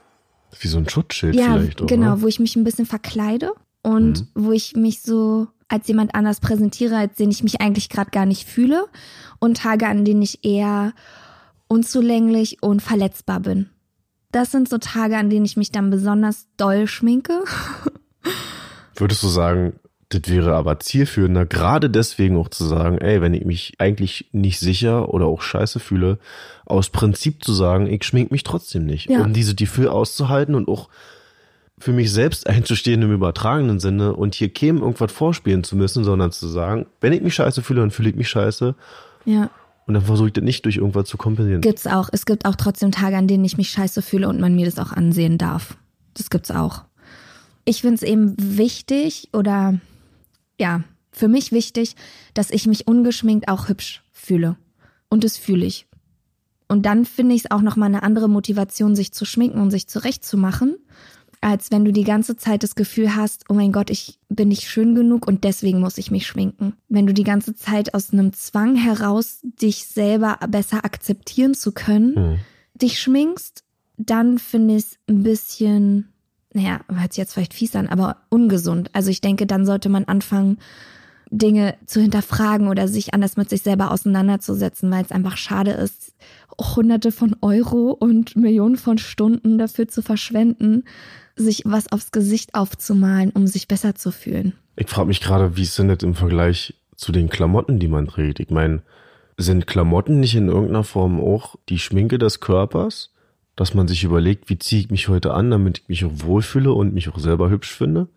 [0.60, 1.86] Wie so ein Schutzschild ja, vielleicht auch.
[1.86, 6.40] genau, wo ich mich ein bisschen verkleide und wo ich mich so als jemand anders
[6.40, 8.86] präsentiere, als den ich mich eigentlich gerade gar nicht fühle.
[9.38, 10.92] Und Tage, an denen ich eher
[11.70, 13.70] unzulänglich und verletzbar bin.
[14.32, 17.44] Das sind so Tage, an denen ich mich dann besonders doll schminke.
[18.96, 19.74] Würdest du sagen,
[20.10, 24.58] das wäre aber zielführender, gerade deswegen auch zu sagen, ey, wenn ich mich eigentlich nicht
[24.58, 26.18] sicher oder auch scheiße fühle,
[26.66, 29.22] aus Prinzip zu sagen, ich schmink mich trotzdem nicht, Ja.
[29.22, 30.88] um diese Gefühl auszuhalten und auch
[31.78, 36.32] für mich selbst einzustehen im übertragenen Sinne und hier käme irgendwas vorspielen zu müssen, sondern
[36.32, 38.74] zu sagen, wenn ich mich scheiße fühle, dann fühle ich mich scheiße
[39.24, 39.50] Ja.
[39.90, 41.62] Und dann versuche ich das nicht durch irgendwas zu kompensieren.
[41.62, 42.10] Gibt's auch.
[42.12, 44.78] Es gibt auch trotzdem Tage, an denen ich mich scheiße fühle und man mir das
[44.78, 45.76] auch ansehen darf.
[46.14, 46.84] Das gibt's auch.
[47.64, 49.80] Ich find's eben wichtig oder
[50.60, 51.96] ja, für mich wichtig,
[52.34, 54.54] dass ich mich ungeschminkt auch hübsch fühle.
[55.08, 55.88] Und das fühle ich.
[56.68, 59.88] Und dann finde ich es auch nochmal eine andere Motivation, sich zu schminken und sich
[59.88, 60.76] zurechtzumachen,
[61.40, 64.68] als wenn du die ganze Zeit das Gefühl hast, oh mein Gott, ich bin nicht
[64.68, 66.74] schön genug und deswegen muss ich mich schminken.
[66.88, 72.14] Wenn du die ganze Zeit aus einem Zwang heraus, dich selber besser akzeptieren zu können,
[72.16, 72.38] Hm.
[72.74, 73.64] dich schminkst,
[73.96, 76.12] dann finde ich es ein bisschen,
[76.52, 78.90] naja, hört sich jetzt vielleicht fies an, aber ungesund.
[78.92, 80.58] Also ich denke, dann sollte man anfangen,
[81.30, 86.14] Dinge zu hinterfragen oder sich anders mit sich selber auseinanderzusetzen, weil es einfach schade ist,
[86.58, 90.84] hunderte von Euro und Millionen von Stunden dafür zu verschwenden,
[91.36, 94.54] sich was aufs Gesicht aufzumalen, um sich besser zu fühlen.
[94.76, 98.08] Ich frage mich gerade, wie ist denn das im Vergleich zu den Klamotten, die man
[98.08, 98.40] trägt?
[98.40, 98.82] Ich meine,
[99.36, 103.10] sind Klamotten nicht in irgendeiner Form auch die Schminke des Körpers?
[103.56, 106.72] Dass man sich überlegt, wie ziehe ich mich heute an, damit ich mich auch wohlfühle
[106.72, 108.08] und mich auch selber hübsch finde?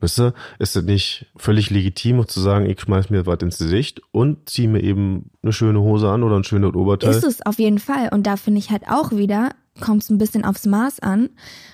[0.00, 4.00] Weißt du, ist es nicht völlig legitim zu sagen, ich schmeiß mir was ins Gesicht
[4.12, 7.10] und ziehe mir eben eine schöne Hose an oder ein schönes Oberteil?
[7.10, 8.08] Ist es auf jeden Fall.
[8.10, 11.28] Und da finde ich halt auch wieder, kommt es ein bisschen aufs Maß an,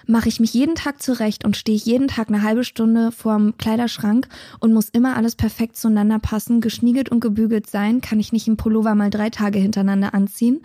[0.06, 3.56] mache ich mich jeden Tag zurecht und stehe ich jeden Tag eine halbe Stunde vorm
[3.58, 8.48] Kleiderschrank und muss immer alles perfekt zueinander passen, geschniegelt und gebügelt sein, kann ich nicht
[8.48, 10.62] im Pullover mal drei Tage hintereinander anziehen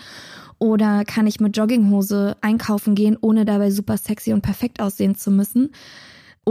[0.62, 5.32] oder kann ich mit Jogginghose einkaufen gehen, ohne dabei super sexy und perfekt aussehen zu
[5.32, 5.72] müssen.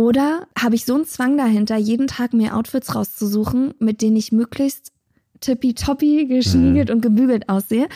[0.00, 4.32] Oder habe ich so einen Zwang dahinter, jeden Tag mir Outfits rauszusuchen, mit denen ich
[4.32, 4.92] möglichst
[5.40, 6.94] tippitoppi, geschniegelt mhm.
[6.94, 7.86] und gebügelt aussehe.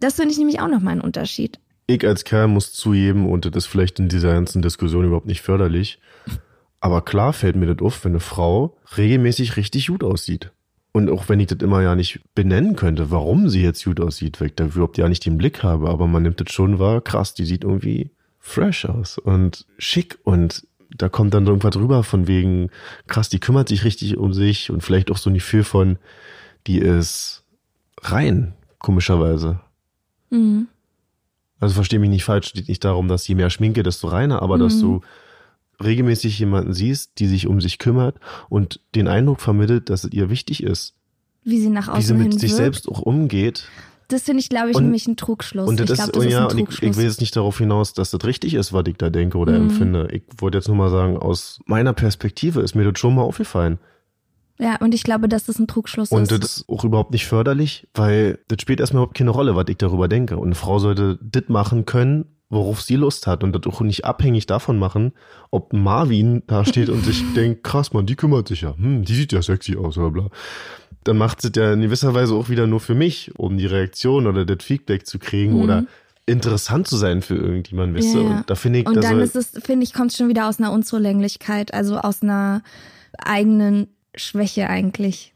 [0.00, 1.60] Das finde ich nämlich auch nochmal einen Unterschied.
[1.86, 5.40] Ich als Kerl muss zugeben, und das ist vielleicht in dieser ganzen Diskussion überhaupt nicht
[5.40, 6.00] förderlich,
[6.80, 10.50] aber klar fällt mir das auf, wenn eine Frau regelmäßig richtig gut aussieht.
[10.90, 14.40] Und auch wenn ich das immer ja nicht benennen könnte, warum sie jetzt gut aussieht,
[14.40, 17.00] weil ich da überhaupt ja nicht den Blick habe, aber man nimmt das schon wahr,
[17.00, 22.26] krass, die sieht irgendwie fresh aus und schick und da kommt dann irgendwas drüber von
[22.26, 22.70] wegen,
[23.06, 25.98] krass, die kümmert sich richtig um sich und vielleicht auch so ein Gefühl von,
[26.66, 27.44] die ist
[28.02, 29.60] rein, komischerweise.
[30.30, 30.68] Mhm.
[31.60, 34.56] Also verstehe mich nicht falsch, steht nicht darum, dass je mehr Schminke, desto reiner, aber
[34.56, 34.60] mhm.
[34.60, 35.00] dass du
[35.82, 38.16] regelmäßig jemanden siehst, die sich um sich kümmert
[38.48, 40.94] und den Eindruck vermittelt, dass es ihr wichtig ist.
[41.44, 42.56] Wie sie nach außen Wie sie mit sich wirkt.
[42.56, 43.68] selbst auch umgeht.
[44.08, 45.68] Das finde ich, glaube ich, Und- nämlich ein Trugschluss.
[45.68, 46.90] Und das ich ist, glaube, das ja, ist ein und ich, Trugschluss.
[46.90, 49.52] ich will jetzt nicht darauf hinaus, dass das richtig ist, was ich da denke oder
[49.58, 49.68] Mhm.
[49.70, 50.08] empfinde.
[50.12, 53.78] Ich wollte jetzt nur mal sagen, aus meiner Perspektive ist mir das schon mal aufgefallen.
[54.60, 56.30] ja, und ich glaube, dass das ein Trugschluss Und ist.
[56.42, 59.76] das ist auch überhaupt nicht förderlich, weil das spielt erstmal überhaupt keine Rolle, was ich
[59.76, 60.36] darüber denke.
[60.36, 64.04] Und eine Frau sollte das machen können, worauf sie Lust hat und das auch nicht
[64.06, 65.12] abhängig davon machen,
[65.50, 69.14] ob Marvin da steht und sich denkt, krass, man, die kümmert sich ja, hm, die
[69.14, 70.26] sieht ja sexy aus oder bla.
[71.04, 74.26] Dann macht sie ja in gewisser Weise auch wieder nur für mich, um die Reaktion
[74.26, 75.62] oder das Feedback zu kriegen Mhm.
[75.62, 75.84] oder
[76.26, 78.36] interessant zu sein für irgendjemanden, weißt Ja, ja.
[78.38, 80.28] Und da finde ich, Und da dann soll, ist es, finde ich, kommt es schon
[80.28, 82.62] wieder aus einer Unzulänglichkeit, also aus einer
[83.18, 85.32] eigenen Schwäche eigentlich.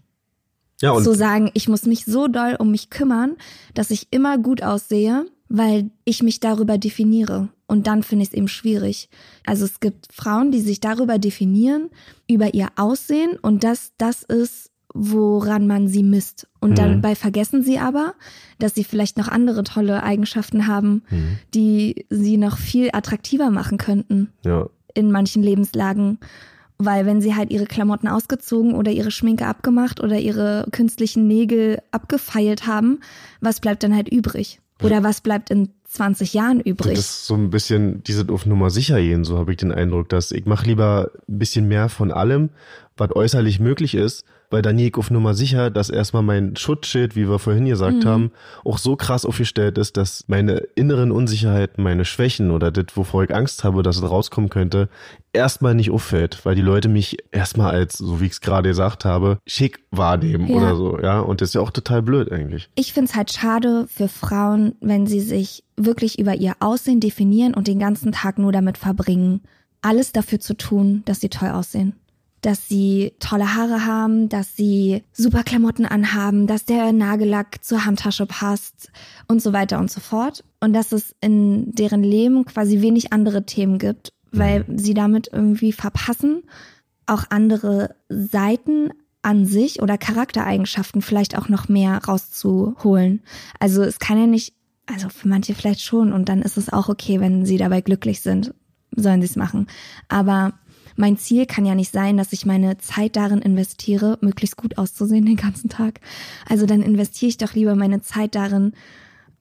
[0.82, 3.36] ja, und zu sagen, ich muss mich so doll um mich kümmern,
[3.74, 7.48] dass ich immer gut aussehe, weil ich mich darüber definiere.
[7.68, 9.08] Und dann finde ich es eben schwierig.
[9.46, 11.88] Also es gibt Frauen, die sich darüber definieren,
[12.28, 16.46] über ihr Aussehen und das, das ist, woran man sie misst.
[16.60, 16.74] Und Mhm.
[16.76, 18.14] dabei vergessen sie aber,
[18.58, 21.38] dass sie vielleicht noch andere tolle Eigenschaften haben, Mhm.
[21.54, 26.18] die sie noch viel attraktiver machen könnten ja, in manchen Lebenslagen.
[26.78, 31.78] Weil wenn sie halt ihre Klamotten ausgezogen oder ihre Schminke abgemacht oder ihre künstlichen Nägel
[31.92, 33.00] abgefeilt haben,
[33.40, 34.58] was bleibt dann halt übrig?
[34.82, 36.98] Oder was bleibt in 20 Jahren Das übrig?
[36.98, 40.32] ist so ein bisschen diese auf Nummer sicher gehen, so habe ich den Eindruck, dass
[40.32, 42.50] ich mache lieber ein bisschen mehr von allem,
[42.96, 47.16] was äußerlich möglich ist, weil dann gehe ich auf Nummer sicher, dass erstmal mein Schutzschild,
[47.16, 48.30] wie wir vorhin gesagt haben,
[48.64, 53.34] auch so krass aufgestellt ist, dass meine inneren Unsicherheiten, meine Schwächen oder das, wovor ich
[53.34, 54.88] Angst habe, dass es rauskommen könnte,
[55.32, 59.04] erstmal nicht auffällt, weil die Leute mich erstmal als, so wie ich es gerade gesagt
[59.04, 60.56] habe, schick wahrnehmen Ja.
[60.56, 62.68] oder so, ja, und das ist ja auch total blöd eigentlich.
[62.74, 67.54] Ich finde es halt schade für Frauen, wenn sie sich wirklich über ihr Aussehen definieren
[67.54, 69.40] und den ganzen Tag nur damit verbringen,
[69.80, 71.94] alles dafür zu tun, dass sie toll aussehen.
[72.42, 78.26] Dass sie tolle Haare haben, dass sie super Klamotten anhaben, dass der Nagellack zur Handtasche
[78.26, 78.90] passt
[79.28, 80.44] und so weiter und so fort.
[80.60, 85.72] Und dass es in deren Leben quasi wenig andere Themen gibt, weil sie damit irgendwie
[85.72, 86.42] verpassen,
[87.06, 88.90] auch andere Seiten
[89.22, 93.22] an sich oder Charaktereigenschaften vielleicht auch noch mehr rauszuholen.
[93.60, 94.54] Also es kann ja nicht,
[94.86, 98.20] also für manche vielleicht schon und dann ist es auch okay, wenn sie dabei glücklich
[98.20, 98.52] sind,
[98.94, 99.68] sollen sie es machen.
[100.08, 100.54] Aber
[100.96, 105.24] mein Ziel kann ja nicht sein, dass ich meine Zeit darin investiere, möglichst gut auszusehen
[105.26, 106.00] den ganzen Tag.
[106.48, 108.72] Also dann investiere ich doch lieber meine Zeit darin,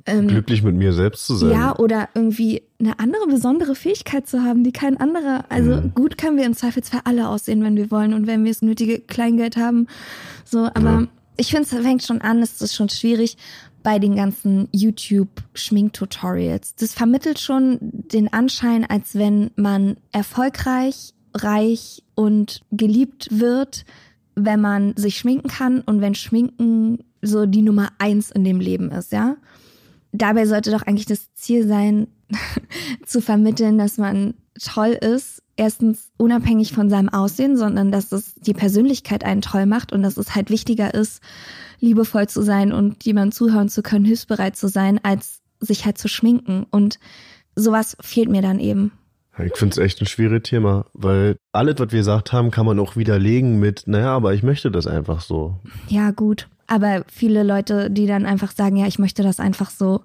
[0.07, 1.51] ähm, Glücklich mit mir selbst zu sein.
[1.51, 5.45] ja, oder irgendwie eine andere besondere Fähigkeit zu haben, die kein anderer.
[5.49, 5.93] Also Mhm.
[5.93, 8.97] gut können wir im Zweifelsfall alle aussehen, wenn wir wollen und wenn wir das nötige
[8.99, 9.85] Kleingeld haben.
[10.43, 11.07] So, aber Ja.
[11.37, 13.37] ich finde, es fängt schon an, es ist schon schwierig
[13.83, 14.69] bei den ganzen
[15.51, 16.75] YouTube-Schminktutorials.
[16.75, 23.85] Das vermittelt schon den Anschein, als wenn man erfolgreich, reich und geliebt wird,
[24.35, 28.91] wenn man sich schminken kann und wenn Schminken so die Nummer eins in dem Leben
[28.91, 29.37] ist, ja
[30.11, 32.07] dabei sollte doch eigentlich das Ziel sein,
[33.05, 35.41] zu vermitteln, dass man toll ist.
[35.57, 40.17] Erstens unabhängig von seinem Aussehen, sondern dass es die Persönlichkeit einen toll macht und dass
[40.17, 41.21] es halt wichtiger ist,
[41.79, 46.07] liebevoll zu sein und jemandem zuhören zu können, hilfsbereit zu sein, als sich halt zu
[46.07, 46.65] schminken.
[46.71, 46.99] Und
[47.55, 48.91] sowas fehlt mir dann eben.
[49.45, 52.79] Ich finde es echt ein schwieriges Thema, weil alles, was wir gesagt haben, kann man
[52.79, 55.57] auch widerlegen mit, naja, aber ich möchte das einfach so.
[55.87, 56.47] Ja, gut.
[56.67, 60.01] Aber viele Leute, die dann einfach sagen, ja, ich möchte das einfach so,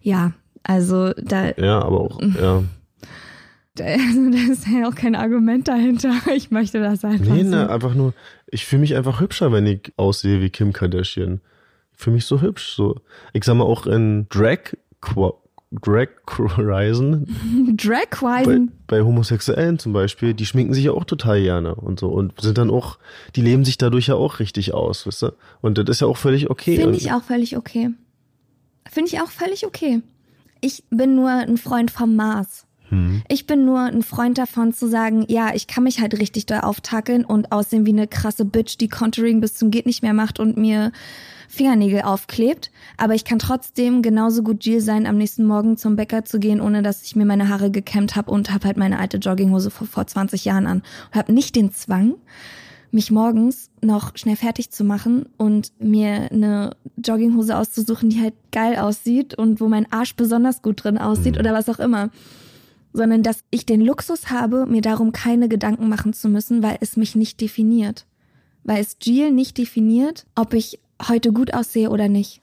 [0.00, 2.62] ja, also da, Ja, aber auch, ja.
[3.78, 6.12] Also, da ist ja auch kein Argument dahinter.
[6.34, 7.34] Ich möchte das einfach.
[7.34, 7.50] Nee, so.
[7.50, 8.14] ne, einfach nur,
[8.46, 11.40] ich fühle mich einfach hübscher, wenn ich aussehe wie Kim Kardashian.
[11.92, 12.74] Ich fühle mich so hübsch.
[12.74, 13.00] So.
[13.32, 14.76] Ich sag mal auch in Drag,
[15.72, 17.26] Drag Reisen,
[17.66, 18.72] bei, Dragwisen.
[18.86, 22.56] bei Homosexuellen zum Beispiel, die schminken sich ja auch total gerne und so und sind
[22.58, 22.98] dann auch,
[23.34, 25.34] die leben sich dadurch ja auch richtig aus, wisst ihr?
[25.60, 26.76] Und das ist ja auch völlig okay.
[26.76, 27.90] Finde Und- ich auch völlig okay.
[28.88, 30.02] Finde ich auch völlig okay.
[30.60, 32.66] Ich bin nur ein Freund vom Maß.
[32.88, 33.22] Hm.
[33.28, 36.60] Ich bin nur ein Freund davon zu sagen, ja, ich kann mich halt richtig doll
[36.60, 40.38] auftakeln und aussehen wie eine krasse Bitch, die Contouring bis zum geht nicht mehr macht
[40.38, 40.92] und mir
[41.48, 42.70] Fingernägel aufklebt.
[42.96, 46.60] Aber ich kann trotzdem genauso gut Jill sein, am nächsten Morgen zum Bäcker zu gehen,
[46.60, 49.86] ohne dass ich mir meine Haare gekämmt habe und habe halt meine alte Jogginghose vor,
[49.86, 50.82] vor 20 Jahren an.
[51.08, 52.14] Und habe nicht den Zwang,
[52.90, 58.76] mich morgens noch schnell fertig zu machen und mir eine Jogginghose auszusuchen, die halt geil
[58.76, 62.10] aussieht und wo mein Arsch besonders gut drin aussieht oder was auch immer.
[62.92, 66.96] Sondern dass ich den Luxus habe, mir darum keine Gedanken machen zu müssen, weil es
[66.96, 68.06] mich nicht definiert.
[68.64, 72.40] Weil es Jill nicht definiert, ob ich heute gut aussehe oder nicht.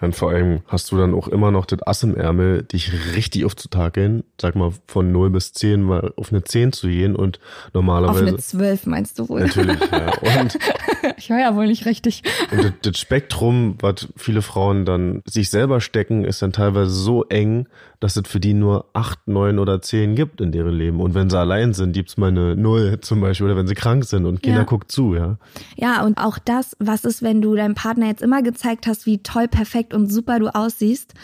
[0.00, 3.44] Und vor allem hast du dann auch immer noch das Ass im Ärmel, dich richtig
[3.44, 7.74] aufzutakeln, sag mal von 0 bis 10 mal auf eine 10 zu gehen und Auf
[7.74, 8.26] normalerweise.
[8.28, 9.40] eine Zwölf meinst du wohl?
[9.40, 10.40] Natürlich, ja.
[10.40, 10.56] Und,
[11.16, 12.22] Ich höre ja wohl nicht richtig.
[12.52, 17.24] und das, das Spektrum, was viele Frauen dann sich selber stecken, ist dann teilweise so
[17.24, 17.66] eng,
[18.00, 21.00] dass es für die nur 8, 9 oder 10 gibt in deren Leben.
[21.00, 24.04] Und wenn sie allein sind, gibt's mal eine 0 zum Beispiel, oder wenn sie krank
[24.04, 24.64] sind und Kinder Ja.
[24.64, 25.36] guckt zu, ja.
[25.76, 29.18] Ja, und auch das, was ist, wenn du deinem Partner jetzt immer gezeigt hast, wie
[29.22, 31.14] toll, perfekt und super du aussiehst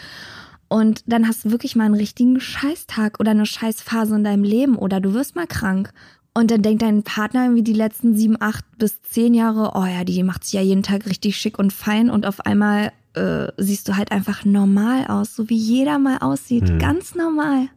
[0.67, 4.75] und dann hast du wirklich mal einen richtigen Scheißtag oder eine Scheißphase in deinem Leben
[4.77, 5.93] oder du wirst mal krank.
[6.37, 10.03] Und dann denkt dein Partner irgendwie die letzten sieben, acht bis zehn Jahre, oh ja,
[10.03, 13.87] die macht sich ja jeden Tag richtig schick und fein und auf einmal äh, siehst
[13.87, 16.69] du halt einfach normal aus, so wie jeder mal aussieht.
[16.69, 16.79] Hm.
[16.79, 17.69] Ganz normal.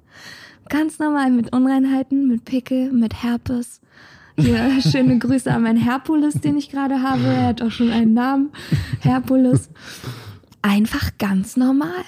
[0.69, 3.81] Ganz normal mit Unreinheiten, mit Pickel, mit Herpes.
[4.37, 7.25] Hier, schöne Grüße an meinen Herkules, den ich gerade habe.
[7.25, 8.51] Er hat auch schon einen Namen.
[9.01, 9.71] Herkules.
[10.63, 12.05] Einfach ganz normal.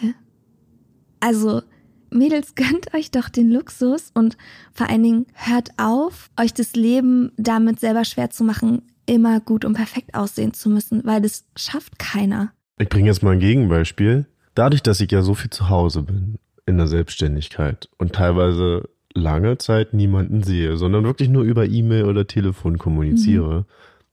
[1.20, 1.62] Also,
[2.10, 4.36] Mädels, gönnt euch doch den Luxus und
[4.72, 9.64] vor allen Dingen hört auf, euch das Leben damit selber schwer zu machen, immer gut
[9.64, 12.52] und perfekt aussehen zu müssen, weil das schafft keiner.
[12.80, 14.26] Ich bringe jetzt mal ein Gegenbeispiel.
[14.54, 19.58] Dadurch, dass ich ja so viel zu Hause bin in der Selbstständigkeit und teilweise lange
[19.58, 23.66] Zeit niemanden sehe, sondern wirklich nur über E-Mail oder Telefon kommuniziere,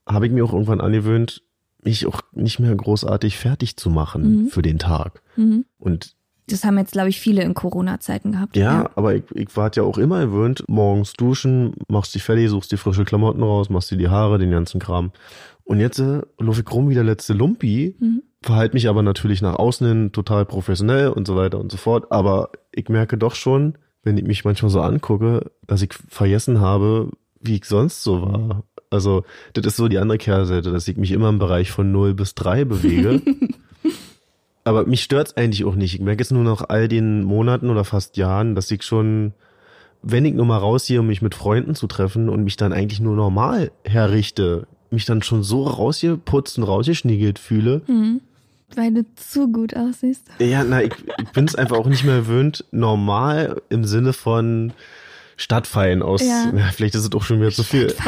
[0.08, 1.44] habe ich mir auch irgendwann angewöhnt,
[1.84, 4.48] mich auch nicht mehr großartig fertig zu machen Mhm.
[4.48, 5.22] für den Tag.
[5.36, 5.66] Mhm.
[5.78, 6.16] Und
[6.50, 8.56] Das haben jetzt, glaube ich, viele in Corona-Zeiten gehabt.
[8.58, 12.72] ja, aber ich, ich war ja auch immer gewöhnt, morgens duschen, machst dich fertig, suchst
[12.72, 15.12] die frische Klamotten raus, machst dir die Haare, den ganzen Kram.
[15.64, 18.24] Und jetzt äh, laufe ich rum wie der letzte Lumpi, Mhm.
[18.48, 22.12] Verhalte mich aber natürlich nach außen hin total professionell und so weiter und so fort.
[22.12, 27.12] Aber ich merke doch schon, wenn ich mich manchmal so angucke, dass ich vergessen habe,
[27.40, 28.64] wie ich sonst so war.
[28.90, 32.14] Also, das ist so die andere Kehrseite, dass ich mich immer im Bereich von 0
[32.14, 33.22] bis 3 bewege.
[34.64, 35.94] Aber mich stört's eigentlich auch nicht.
[35.94, 39.34] Ich merke jetzt nur nach all den Monaten oder fast Jahren, dass ich schon,
[40.02, 43.00] wenn ich nur mal rausgehe, um mich mit Freunden zu treffen und mich dann eigentlich
[43.00, 47.82] nur normal herrichte, mich dann schon so rausgeputzt und rausgeschniegelt fühle.
[47.88, 48.22] Mhm.
[48.76, 50.28] Weil du zu gut aussiehst.
[50.40, 54.74] Ja, na, ich, ich bin es einfach auch nicht mehr gewöhnt, normal im Sinne von
[55.38, 56.22] Stadtfeiern aus.
[56.22, 56.52] Ja.
[56.54, 57.96] Ja, vielleicht ist es auch schon wieder zu viel.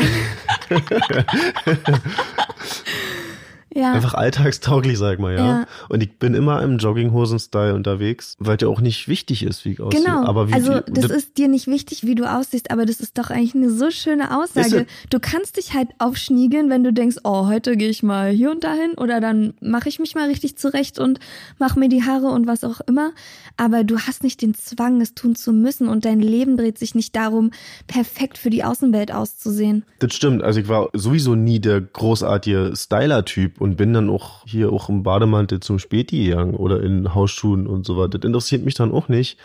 [3.80, 3.94] Ja.
[3.94, 5.46] Einfach alltagstauglich, sag mal, ja.
[5.46, 5.68] Ja.
[5.88, 9.82] Und ich bin immer im Jogginghosen-Style unterwegs, weil der auch nicht wichtig ist, wie ich
[9.82, 10.04] aussehe.
[10.04, 10.26] Genau.
[10.26, 13.30] Aber wie, also das ist dir nicht wichtig, wie du aussiehst, aber das ist doch
[13.30, 14.86] eigentlich eine so schöne Aussage.
[15.10, 18.64] Du kannst dich halt aufschniegeln, wenn du denkst, oh, heute gehe ich mal hier und
[18.64, 21.20] dahin oder dann mache ich mich mal richtig zurecht und
[21.58, 23.12] mache mir die Haare und was auch immer.
[23.58, 26.96] Aber du hast nicht den Zwang, es tun zu müssen und dein Leben dreht sich
[26.96, 27.52] nicht darum,
[27.88, 29.86] perfekt für die Außenwelt auszusehen.
[30.00, 30.44] Das stimmt.
[30.44, 35.04] Also ich war sowieso nie der großartige Styler-Typ und bin dann auch hier auch im
[35.04, 38.20] Bademantel zum Späti gegangen oder in Hausschuhen und so weiter.
[38.20, 39.38] Das interessiert mich dann auch nicht.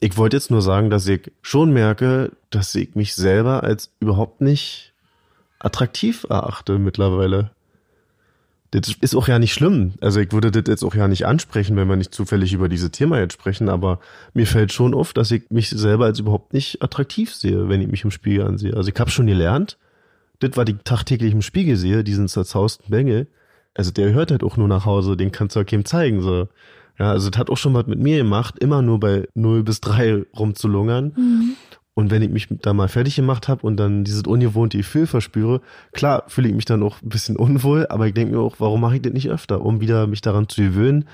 [0.00, 4.40] Ich wollte jetzt nur sagen, dass ich schon merke, dass ich mich selber als überhaupt
[4.40, 4.92] nicht
[5.58, 7.50] attraktiv erachte mittlerweile.
[8.72, 9.94] Das ist auch ja nicht schlimm.
[10.00, 12.90] Also ich würde das jetzt auch ja nicht ansprechen, wenn wir nicht zufällig über dieses
[12.90, 14.00] Thema jetzt sprechen, aber
[14.34, 17.88] mir fällt schon auf, dass ich mich selber als überhaupt nicht attraktiv sehe, wenn ich
[17.88, 18.76] mich im Spiegel ansehe.
[18.76, 19.78] Also ich habe schon gelernt,
[20.40, 23.28] das, was ich tagtäglich im Spiegel sehe, diesen zerzausten Bengel,
[23.76, 26.48] also der hört halt auch nur nach Hause, den kannst du ja keinem zeigen, so.
[26.98, 29.80] Ja, also das hat auch schon was mit mir gemacht, immer nur bei 0 bis
[29.82, 31.12] 3 rumzulungern.
[31.92, 35.60] Und wenn ich mich da mal fertig gemacht habe und dann dieses ungewohnte Gefühl verspüre,
[35.92, 38.80] klar fühle ich mich dann auch ein bisschen unwohl, aber ich denke mir auch, warum
[38.80, 41.06] mache ich das nicht öfter, um wieder mich daran zu gewöhnen,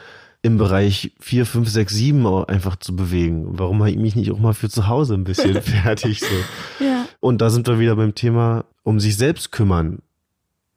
[0.43, 3.47] im Bereich 4, 5, 6, 7 auch einfach zu bewegen.
[3.59, 6.85] Warum mache ich mich nicht auch mal für zu Hause ein bisschen fertig so?
[6.85, 7.07] Ja.
[7.21, 10.01] Und da sind wir wieder beim Thema um sich selbst kümmern.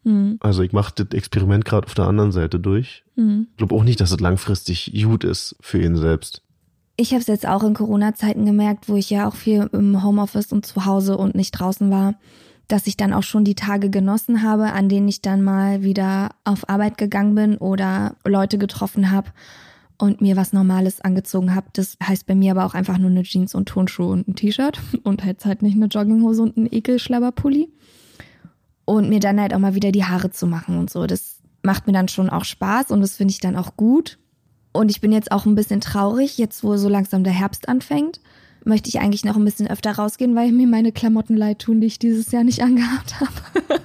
[0.05, 0.37] Hm.
[0.39, 3.03] Also ich mache das Experiment gerade auf der anderen Seite durch.
[3.15, 3.47] Hm.
[3.51, 6.41] Ich glaube auch nicht, dass es langfristig gut ist für ihn selbst.
[6.97, 10.53] Ich habe es jetzt auch in Corona-Zeiten gemerkt, wo ich ja auch viel im Homeoffice
[10.53, 12.13] und zu Hause und nicht draußen war,
[12.67, 16.29] dass ich dann auch schon die Tage genossen habe, an denen ich dann mal wieder
[16.45, 19.31] auf Arbeit gegangen bin oder Leute getroffen habe
[19.97, 21.67] und mir was Normales angezogen habe.
[21.73, 24.79] Das heißt bei mir aber auch einfach nur eine Jeans und Turnschuhe und ein T-Shirt
[25.03, 27.69] und jetzt halt nicht eine Jogginghose und ein Ekelschlabberpulli.
[28.85, 31.07] Und mir dann halt auch mal wieder die Haare zu machen und so.
[31.07, 34.19] Das macht mir dann schon auch Spaß und das finde ich dann auch gut.
[34.71, 38.19] Und ich bin jetzt auch ein bisschen traurig, jetzt wo so langsam der Herbst anfängt,
[38.63, 41.87] möchte ich eigentlich noch ein bisschen öfter rausgehen, weil mir meine Klamotten leid tun, die
[41.87, 43.81] ich dieses Jahr nicht angehabt habe.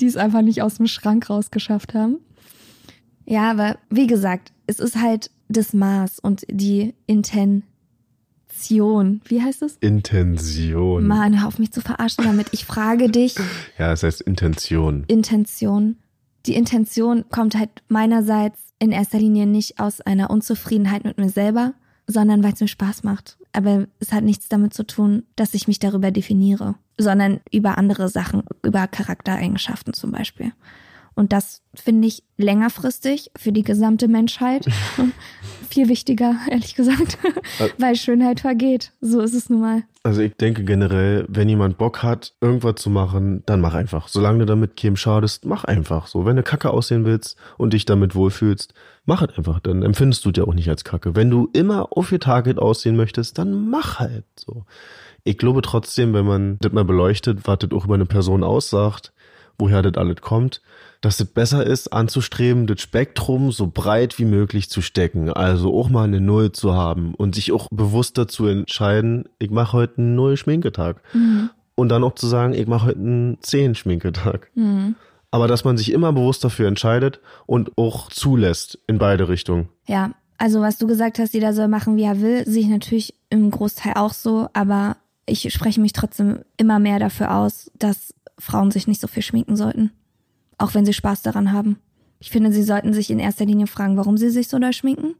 [0.00, 2.18] die es einfach nicht aus dem Schrank rausgeschafft haben.
[3.24, 7.62] Ja, aber wie gesagt, es ist halt das Maß und die Intention.
[9.24, 9.76] Wie heißt es?
[9.80, 11.06] Intention.
[11.06, 12.48] Mann, hör auf mich zu verarschen damit.
[12.52, 13.34] Ich frage dich,
[13.78, 15.04] Ja, es heißt Intention.
[15.08, 15.96] Intention.
[16.46, 21.74] Die Intention kommt halt meinerseits in erster Linie nicht aus einer Unzufriedenheit mit mir selber,
[22.06, 23.38] sondern weil es mir Spaß macht.
[23.52, 28.08] Aber es hat nichts damit zu tun, dass ich mich darüber definiere, sondern über andere
[28.08, 30.52] Sachen, über Charaktereigenschaften zum Beispiel.
[31.16, 34.66] Und das finde ich längerfristig für die gesamte Menschheit
[35.70, 37.16] viel wichtiger, ehrlich gesagt,
[37.78, 38.92] weil Schönheit vergeht.
[39.00, 39.82] So ist es nun mal.
[40.02, 44.08] Also ich denke generell, wenn jemand Bock hat, irgendwas zu machen, dann mach einfach.
[44.08, 46.06] Solange du damit keinem schadest, mach einfach.
[46.06, 48.74] So, wenn du Kacke aussehen willst und dich damit wohlfühlst,
[49.06, 49.58] mach es einfach.
[49.60, 51.16] Dann empfindest du dir auch nicht als Kacke.
[51.16, 54.66] Wenn du immer auf ihr Target aussehen möchtest, dann mach halt so.
[55.24, 59.14] Ich glaube trotzdem, wenn man das mal beleuchtet, was das auch über eine Person aussagt,
[59.58, 60.60] woher das alles kommt,
[61.00, 65.30] dass es besser ist, anzustreben, das Spektrum so breit wie möglich zu stecken.
[65.30, 69.72] Also auch mal eine Null zu haben und sich auch bewusst dazu entscheiden, ich mache
[69.74, 71.02] heute einen Null-Schminketag.
[71.74, 74.50] Und dann auch zu sagen, ich mache heute einen Zehn-Schminketag.
[75.30, 79.68] Aber dass man sich immer bewusst dafür entscheidet und auch zulässt in beide Richtungen.
[79.86, 83.14] Ja, also was du gesagt hast, jeder soll machen, wie er will, sehe ich natürlich
[83.30, 88.70] im Großteil auch so, aber ich spreche mich trotzdem immer mehr dafür aus, dass Frauen
[88.70, 89.92] sich nicht so viel schminken sollten.
[90.58, 91.78] Auch wenn sie Spaß daran haben.
[92.18, 95.14] Ich finde, sie sollten sich in erster Linie fragen, warum sie sich so doll schminken.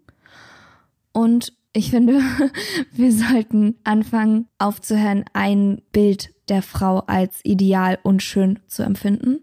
[1.13, 2.21] Und ich finde,
[2.93, 9.41] wir sollten anfangen aufzuhören, ein Bild der Frau als ideal und schön zu empfinden.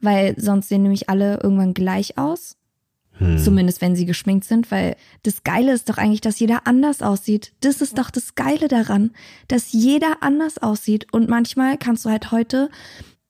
[0.00, 2.56] Weil sonst sehen nämlich alle irgendwann gleich aus.
[3.36, 7.52] Zumindest wenn sie geschminkt sind, weil das Geile ist doch eigentlich, dass jeder anders aussieht.
[7.60, 9.12] Das ist doch das Geile daran,
[9.46, 11.12] dass jeder anders aussieht.
[11.12, 12.70] Und manchmal kannst du halt heute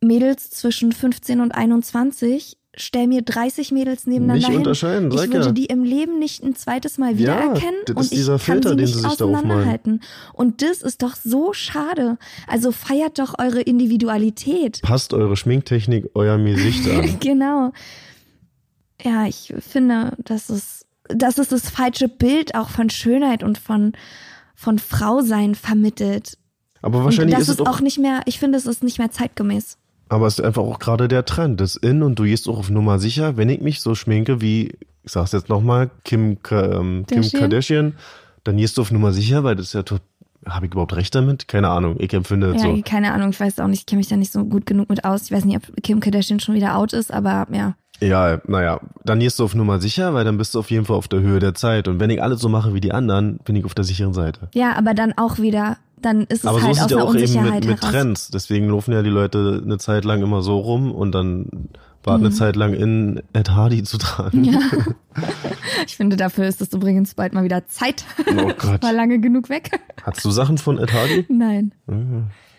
[0.06, 4.56] Mädels zwischen 15 und 21, stell mir 30 Mädels nebeneinander Nicht hin.
[4.58, 5.52] unterscheiden, Ich sag würde ja.
[5.52, 8.40] die im Leben nicht ein zweites Mal Ja, wiedererkennen das und ist ich dieser kann
[8.40, 10.00] Filter, sie den nicht auseinanderhalten.
[10.32, 12.18] Und das ist doch so schade.
[12.48, 14.80] Also feiert doch eure Individualität.
[14.82, 17.16] Passt eure Schminktechnik eurem Gesicht an.
[17.20, 17.72] Genau.
[19.02, 23.92] Ja, ich finde, das ist, das ist das falsche Bild auch von Schönheit und von,
[24.54, 26.38] von Frausein vermittelt.
[26.80, 28.98] Aber Und wahrscheinlich das ist es auch, auch nicht mehr, ich finde, es ist nicht
[28.98, 29.78] mehr zeitgemäß.
[30.08, 31.60] Aber es ist einfach auch gerade der Trend.
[31.60, 34.72] Das in und du gehst auch auf Nummer sicher, wenn ich mich so schminke wie,
[35.02, 37.94] ich sag's jetzt nochmal, Kim, ähm, Kim Kardashian?
[38.44, 40.02] Dann gehst du auf Nummer sicher, weil das ist ja tot,
[40.46, 41.48] habe ich überhaupt recht damit?
[41.48, 42.82] Keine Ahnung, ich empfinde das Ja, so.
[42.84, 45.04] keine Ahnung, ich weiß auch nicht, ich kenne mich da nicht so gut genug mit
[45.04, 45.22] aus.
[45.24, 47.74] Ich weiß nicht, ob Kim Kardashian schon wieder out ist, aber ja.
[48.00, 50.96] Ja, naja, dann gehst du auf Nummer sicher, weil dann bist du auf jeden Fall
[50.96, 51.88] auf der Höhe der Zeit.
[51.88, 54.48] Und wenn ich alles so mache wie die anderen, bin ich auf der sicheren Seite.
[54.52, 56.96] Ja, aber dann auch wieder, dann ist es Aber so halt ist es aus ja
[56.98, 57.90] einer auch eben Unsicherheit mit, mit heraus.
[57.92, 58.28] Trends.
[58.28, 61.68] Deswegen laufen ja die Leute eine Zeit lang immer so rum und dann
[62.02, 62.26] warten Mhm.
[62.26, 64.44] eine Zeit lang in Ed Hardy zu tragen.
[64.44, 64.60] Ja.
[65.86, 68.04] Ich finde, dafür ist es übrigens bald mal wieder Zeit.
[68.28, 68.82] Oh Gott.
[68.82, 69.70] War lange genug weg.
[70.02, 71.24] Hast du Sachen von Ed Hardy?
[71.28, 71.72] Nein.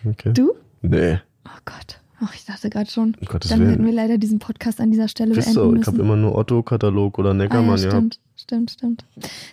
[0.04, 0.32] Okay.
[0.32, 0.52] Du?
[0.82, 1.18] Nee.
[1.44, 2.00] Oh Gott.
[2.20, 3.14] Ach, ich dachte gerade schon.
[3.20, 3.70] Um Gottes Dann Willen.
[3.72, 5.92] hätten wir leider diesen Podcast an dieser Stelle Wisst beenden ihr, ich müssen.
[5.92, 7.90] habe immer nur Otto-Katalog oder ah, ja, Neckermann, ja.
[7.90, 9.04] stimmt, stimmt, stimmt.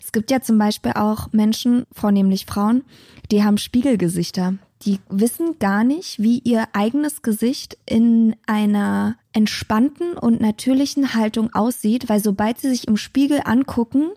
[0.01, 2.83] Es gibt ja zum Beispiel auch Menschen, vornehmlich Frauen,
[3.31, 4.55] die haben Spiegelgesichter.
[4.85, 12.09] Die wissen gar nicht, wie ihr eigenes Gesicht in einer entspannten und natürlichen Haltung aussieht,
[12.09, 14.09] weil sobald sie sich im Spiegel angucken,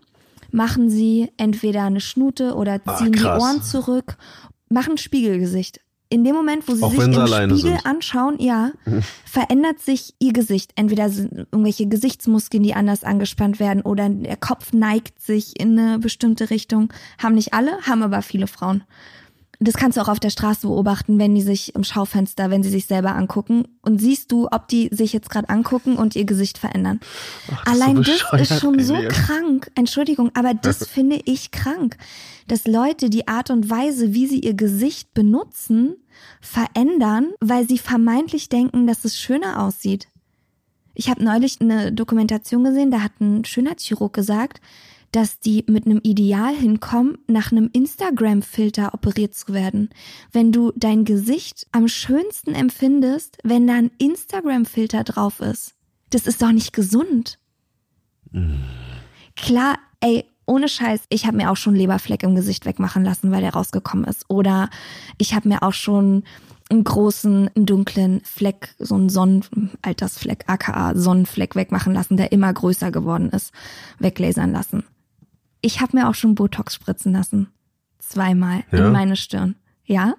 [0.50, 3.40] machen sie entweder eine Schnute oder Ah, ziehen die krass.
[3.42, 4.16] Ohren zurück,
[4.68, 5.80] machen Spiegelgesicht.
[6.08, 7.86] In dem Moment, wo sie Auch sich im Spiegel sind.
[7.86, 8.70] anschauen, ja,
[9.24, 10.70] verändert sich ihr Gesicht.
[10.76, 15.98] Entweder sind irgendwelche Gesichtsmuskeln, die anders angespannt werden oder der Kopf neigt sich in eine
[15.98, 16.92] bestimmte Richtung.
[17.18, 18.84] Haben nicht alle, haben aber viele Frauen.
[19.58, 22.68] Das kannst du auch auf der Straße beobachten, wenn die sich im Schaufenster, wenn sie
[22.68, 26.58] sich selber angucken und siehst du, ob die sich jetzt gerade angucken und ihr Gesicht
[26.58, 27.00] verändern.
[27.52, 29.08] Ach, das Allein so das ist schon so ey.
[29.08, 29.70] krank.
[29.74, 31.96] Entschuldigung, aber das finde ich krank,
[32.48, 35.96] dass Leute die Art und Weise, wie sie ihr Gesicht benutzen,
[36.40, 40.08] verändern, weil sie vermeintlich denken, dass es schöner aussieht.
[40.94, 44.60] Ich habe neulich eine Dokumentation gesehen, da hat ein Schönheitschirurg gesagt,
[45.16, 49.88] dass die mit einem Ideal hinkommen, nach einem Instagram-Filter operiert zu werden.
[50.30, 55.72] Wenn du dein Gesicht am schönsten empfindest, wenn da ein Instagram-Filter drauf ist.
[56.10, 57.38] Das ist doch nicht gesund.
[59.36, 63.40] Klar, ey, ohne Scheiß, ich habe mir auch schon Leberfleck im Gesicht wegmachen lassen, weil
[63.40, 64.26] der rausgekommen ist.
[64.28, 64.68] Oder
[65.16, 66.24] ich habe mir auch schon
[66.68, 72.90] einen großen, einen dunklen Fleck, so einen Sonnenaltersfleck, aka Sonnenfleck wegmachen lassen, der immer größer
[72.90, 73.54] geworden ist,
[73.98, 74.84] weglasern lassen.
[75.66, 77.48] Ich habe mir auch schon Botox spritzen lassen.
[77.98, 78.86] Zweimal Ja?
[78.86, 79.56] in meine Stirn.
[79.84, 80.14] Ja?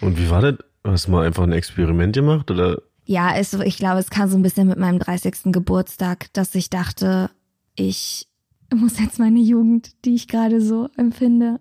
[0.00, 0.58] Und wie war das?
[0.84, 2.80] Hast du mal einfach ein Experiment gemacht oder?
[3.04, 5.52] Ja, es, ich glaube, es kam so ein bisschen mit meinem 30.
[5.52, 7.30] Geburtstag, dass ich dachte,
[7.74, 8.28] ich
[8.72, 11.58] muss jetzt meine Jugend, die ich gerade so empfinde,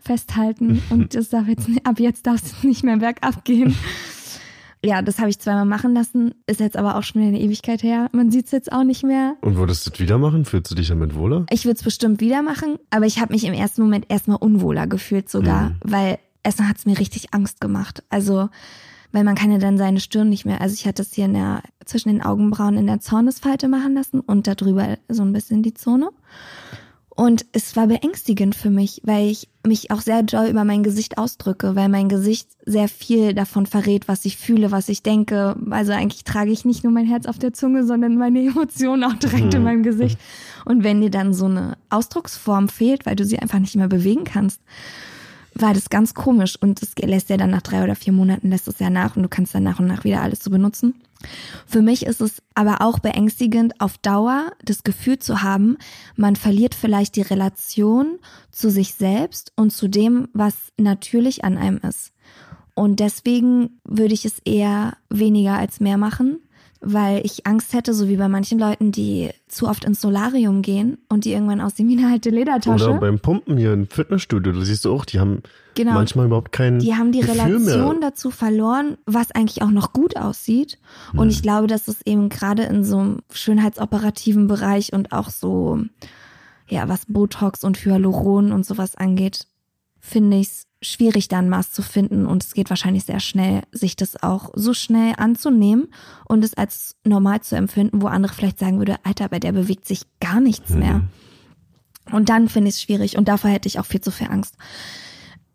[0.00, 0.82] festhalten.
[0.90, 3.76] Und das darf jetzt, ab jetzt darf es nicht mehr bergab gehen.
[4.84, 7.82] Ja, das habe ich zweimal machen lassen, ist jetzt aber auch schon wieder eine Ewigkeit
[7.82, 8.08] her.
[8.12, 9.34] Man sieht es jetzt auch nicht mehr.
[9.42, 10.46] Und würdest du das wieder machen?
[10.46, 11.44] Fühlst du dich damit wohler?
[11.50, 14.86] Ich würde es bestimmt wieder machen, aber ich habe mich im ersten Moment erstmal unwohler
[14.86, 15.74] gefühlt sogar, Mhm.
[15.84, 18.02] weil erstmal hat es mir richtig Angst gemacht.
[18.08, 18.48] Also,
[19.12, 20.62] weil man kann ja dann seine Stirn nicht mehr.
[20.62, 24.20] Also ich hatte es hier in der, zwischen den Augenbrauen in der Zornesfalte machen lassen
[24.20, 26.08] und darüber so ein bisschen die Zone.
[27.16, 31.18] Und es war beängstigend für mich, weil ich mich auch sehr doll über mein Gesicht
[31.18, 35.56] ausdrücke, weil mein Gesicht sehr viel davon verrät, was ich fühle, was ich denke.
[35.70, 39.14] Also eigentlich trage ich nicht nur mein Herz auf der Zunge, sondern meine Emotionen auch
[39.14, 39.64] direkt in Mhm.
[39.64, 40.18] meinem Gesicht.
[40.64, 44.24] Und wenn dir dann so eine Ausdrucksform fehlt, weil du sie einfach nicht mehr bewegen
[44.24, 44.60] kannst,
[45.54, 46.56] war das ganz komisch.
[46.60, 49.24] Und es lässt ja dann nach drei oder vier Monaten lässt es ja nach und
[49.24, 50.94] du kannst dann nach und nach wieder alles so benutzen.
[51.66, 55.76] Für mich ist es aber auch beängstigend, auf Dauer das Gefühl zu haben,
[56.16, 58.18] man verliert vielleicht die Relation
[58.50, 62.12] zu sich selbst und zu dem, was natürlich an einem ist.
[62.74, 66.40] Und deswegen würde ich es eher weniger als mehr machen,
[66.82, 70.96] weil ich Angst hätte, so wie bei manchen Leuten, die zu oft ins Solarium gehen
[71.08, 72.88] und die irgendwann aussehen wie eine alte Ledertasche.
[72.90, 75.42] Oder beim Pumpen hier im Fitnessstudio, du siehst auch, die haben
[75.74, 75.92] Genau.
[75.92, 78.10] manchmal überhaupt kein Die haben die Gefühl Relation mehr.
[78.10, 80.78] dazu verloren, was eigentlich auch noch gut aussieht.
[81.14, 85.80] Und ich glaube, dass es eben gerade in so einem schönheitsoperativen Bereich und auch so,
[86.68, 89.46] ja, was Botox und Hyaluron und sowas angeht,
[90.00, 92.26] finde ich es schwierig, da ein Maß zu finden.
[92.26, 95.88] Und es geht wahrscheinlich sehr schnell, sich das auch so schnell anzunehmen
[96.26, 99.86] und es als normal zu empfinden, wo andere vielleicht sagen würde, Alter, bei der bewegt
[99.86, 101.02] sich gar nichts mehr.
[102.10, 104.56] Und dann finde ich es schwierig und davor hätte ich auch viel zu viel Angst.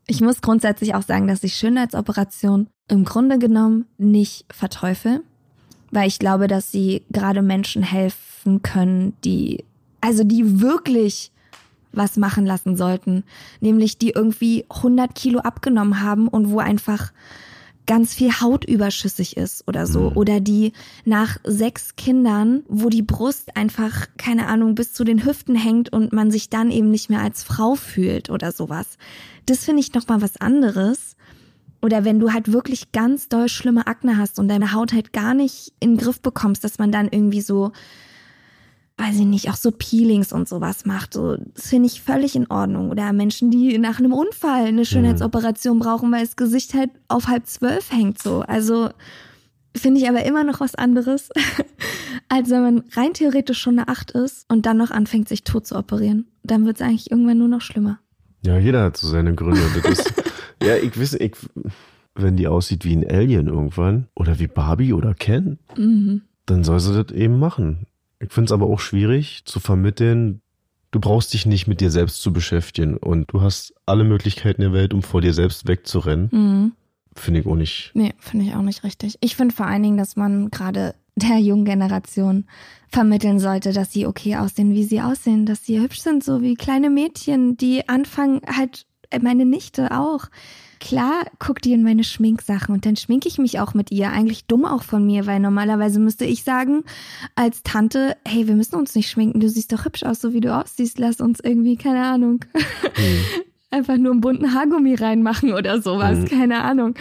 [0.07, 5.21] Ich muss grundsätzlich auch sagen, dass ich Schönheitsoperationen im Grunde genommen nicht verteufel,
[5.91, 9.65] weil ich glaube, dass sie gerade Menschen helfen können, die,
[10.01, 11.31] also die wirklich
[11.95, 13.23] was machen lassen sollten,
[13.59, 17.11] nämlich die irgendwie 100 Kilo abgenommen haben und wo einfach
[17.85, 20.11] ganz viel Haut überschüssig ist oder so.
[20.15, 20.73] Oder die
[21.05, 26.13] nach sechs Kindern, wo die Brust einfach, keine Ahnung, bis zu den Hüften hängt und
[26.13, 28.97] man sich dann eben nicht mehr als Frau fühlt oder sowas.
[29.45, 31.15] Das finde ich nochmal was anderes.
[31.81, 35.35] Oder wenn du halt wirklich ganz doll schlimme Akne hast und deine Haut halt gar
[35.35, 37.73] nicht in den Griff bekommst, dass man dann irgendwie so,
[38.97, 41.13] weiß ich nicht, auch so Peelings und sowas macht.
[41.13, 42.91] So, das finde ich völlig in Ordnung.
[42.91, 47.45] Oder Menschen, die nach einem Unfall eine Schönheitsoperation brauchen, weil das Gesicht halt auf halb
[47.45, 48.21] zwölf hängt.
[48.21, 48.89] So, also
[49.75, 51.29] finde ich aber immer noch was anderes,
[52.29, 55.67] als wenn man rein theoretisch schon eine Acht ist und dann noch anfängt, sich tot
[55.67, 56.27] zu operieren.
[56.43, 57.99] Dann wird es eigentlich irgendwann nur noch schlimmer.
[58.45, 59.61] Ja, jeder hat so seine Gründe.
[59.81, 60.13] Das ist,
[60.63, 61.33] ja, ich weiß, ich,
[62.15, 66.21] wenn die aussieht wie ein Alien irgendwann oder wie Barbie oder Ken, Mhm.
[66.45, 67.87] dann soll sie das eben machen.
[68.19, 70.41] Ich finde es aber auch schwierig zu vermitteln,
[70.91, 74.73] du brauchst dich nicht mit dir selbst zu beschäftigen und du hast alle Möglichkeiten der
[74.73, 76.29] Welt, um vor dir selbst wegzurennen.
[76.31, 76.71] Mhm.
[77.13, 77.91] Finde ich auch nicht.
[77.93, 79.17] Nee, finde ich auch nicht richtig.
[79.21, 82.45] Ich finde vor allen Dingen, dass man gerade der jungen Generation
[82.89, 86.55] vermitteln sollte, dass sie okay aussehen, wie sie aussehen, dass sie hübsch sind, so wie
[86.55, 90.27] kleine Mädchen, die anfangen halt, äh, meine Nichte auch.
[90.79, 94.11] Klar guckt die in meine Schminksachen und dann schminke ich mich auch mit ihr.
[94.11, 96.83] Eigentlich dumm auch von mir, weil normalerweise müsste ich sagen,
[97.35, 100.41] als Tante, hey, wir müssen uns nicht schminken, du siehst doch hübsch aus, so wie
[100.41, 102.39] du aussiehst, lass uns irgendwie, keine Ahnung,
[103.71, 106.25] einfach nur einen bunten Haargummi reinmachen oder sowas, Mhm.
[106.25, 106.93] keine Ahnung.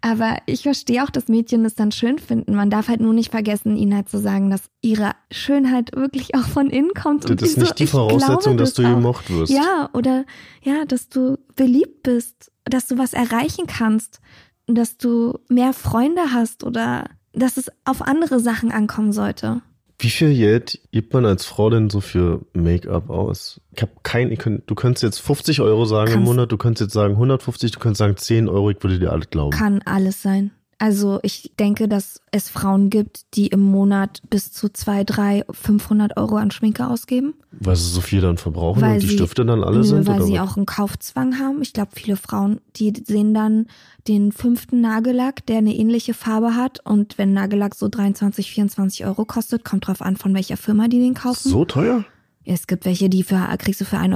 [0.00, 2.54] Aber ich verstehe auch, dass Mädchen das dann schön finden.
[2.54, 6.46] Man darf halt nur nicht vergessen, ihnen halt zu sagen, dass ihre Schönheit wirklich auch
[6.46, 7.28] von innen kommt.
[7.28, 8.94] Das ist so, nicht die ich Voraussetzung, glaube dass du das auch.
[8.96, 9.52] gemocht wirst.
[9.52, 10.24] Ja, oder
[10.62, 14.20] ja, dass du beliebt bist dass du was erreichen kannst,
[14.66, 19.60] dass du mehr Freunde hast oder dass es auf andere Sachen ankommen sollte.
[19.98, 23.60] Wie viel Geld gibt man als Frau denn so für Make-up aus?
[23.76, 26.56] Ich habe kein, ich könnt, du könntest jetzt 50 Euro sagen im Kannst- Monat, du
[26.56, 29.50] könntest jetzt sagen 150, du könntest sagen 10 Euro, ich würde dir alles glauben.
[29.56, 30.50] Kann alles sein.
[30.78, 36.16] Also ich denke, dass es Frauen gibt, die im Monat bis zu zwei, drei, 500
[36.16, 37.34] Euro an Schminke ausgeben.
[37.52, 40.06] Weil sie so viel dann verbrauchen Weil und die sie- Stifte dann alle Nö, sind?
[40.06, 40.40] weil sie was?
[40.40, 41.62] auch einen Kaufzwang haben.
[41.62, 43.66] Ich glaube, viele Frauen, die sehen dann
[44.08, 46.80] den fünften Nagellack, der eine ähnliche Farbe hat.
[46.84, 50.98] Und wenn Nagellack so 23, 24 Euro kostet, kommt drauf an, von welcher Firma die
[50.98, 51.48] den kaufen.
[51.48, 52.04] So teuer?
[52.46, 54.14] Es gibt welche, die für, kriegst du für 1,50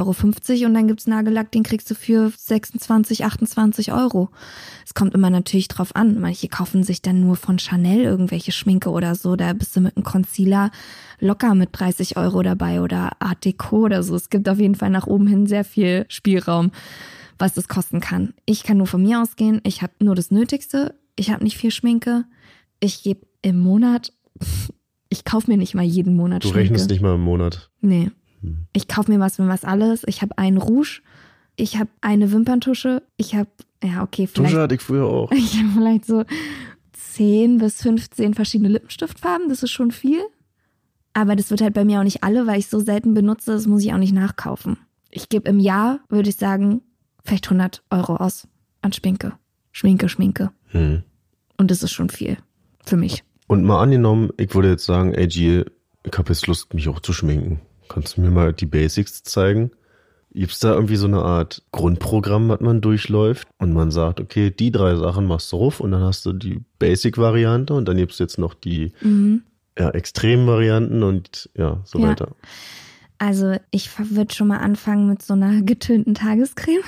[0.61, 4.29] Euro und dann gibt's Nagellack, den kriegst du für 26, 28 Euro.
[4.85, 6.21] Es kommt immer natürlich drauf an.
[6.21, 9.35] Manche kaufen sich dann nur von Chanel irgendwelche Schminke oder so.
[9.37, 10.71] Da bist du mit einem Concealer
[11.21, 14.15] locker mit 30 Euro dabei oder Art Deco oder so.
[14.15, 16.71] Es gibt auf jeden Fall nach oben hin sehr viel Spielraum,
[17.39, 18.35] was das kosten kann.
[18.45, 19.61] Ich kann nur von mir ausgehen.
[19.65, 20.95] Ich habe nur das Nötigste.
[21.17, 22.25] Ich habe nicht viel Schminke.
[22.81, 24.13] Ich gebe im Monat,
[25.09, 26.65] ich kaufe mir nicht mal jeden Monat Du Schminke.
[26.65, 27.71] rechnest nicht mal im Monat.
[27.81, 28.11] Nee.
[28.73, 30.03] Ich kaufe mir was für was alles.
[30.07, 31.01] Ich habe einen Rouge.
[31.57, 33.03] Ich habe eine Wimperntusche.
[33.17, 33.49] Ich habe,
[33.83, 35.31] ja, okay, vielleicht, Tusche hatte ich früher auch.
[35.33, 36.25] ich habe vielleicht so
[36.93, 39.49] 10 bis 15 verschiedene Lippenstiftfarben.
[39.49, 40.21] Das ist schon viel.
[41.15, 43.53] Aber das wird halt bei mir auch nicht alle, weil ich so selten benutze.
[43.53, 44.77] Das muss ich auch nicht nachkaufen.
[45.11, 46.83] Ich gebe im Jahr, würde ich sagen,
[47.25, 48.47] vielleicht 100 Euro aus
[48.83, 49.33] an Schminke.
[49.73, 50.51] Schminke, Schminke.
[50.69, 51.03] Hm.
[51.57, 52.37] Und das ist schon viel.
[52.85, 53.25] Für mich.
[53.49, 55.71] Und mal angenommen, ich würde jetzt sagen, ey Jill,
[56.05, 57.61] ich habe jetzt Lust, mich auch zu schminken.
[57.89, 59.71] Kannst du mir mal die Basics zeigen?
[60.33, 64.71] Gibt's da irgendwie so eine Art Grundprogramm, was man durchläuft und man sagt, okay, die
[64.71, 68.39] drei Sachen machst du ruf und dann hast du die Basic-Variante und dann gibt's jetzt
[68.39, 69.43] noch die Mhm.
[69.79, 72.09] ja, extremen Varianten und ja, so Ja.
[72.11, 72.35] weiter.
[73.17, 76.83] Also ich würde schon mal anfangen mit so einer getönten Tagescreme.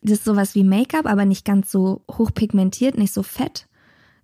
[0.00, 3.66] Das ist sowas wie Make-up, aber nicht ganz so hochpigmentiert, nicht so fett,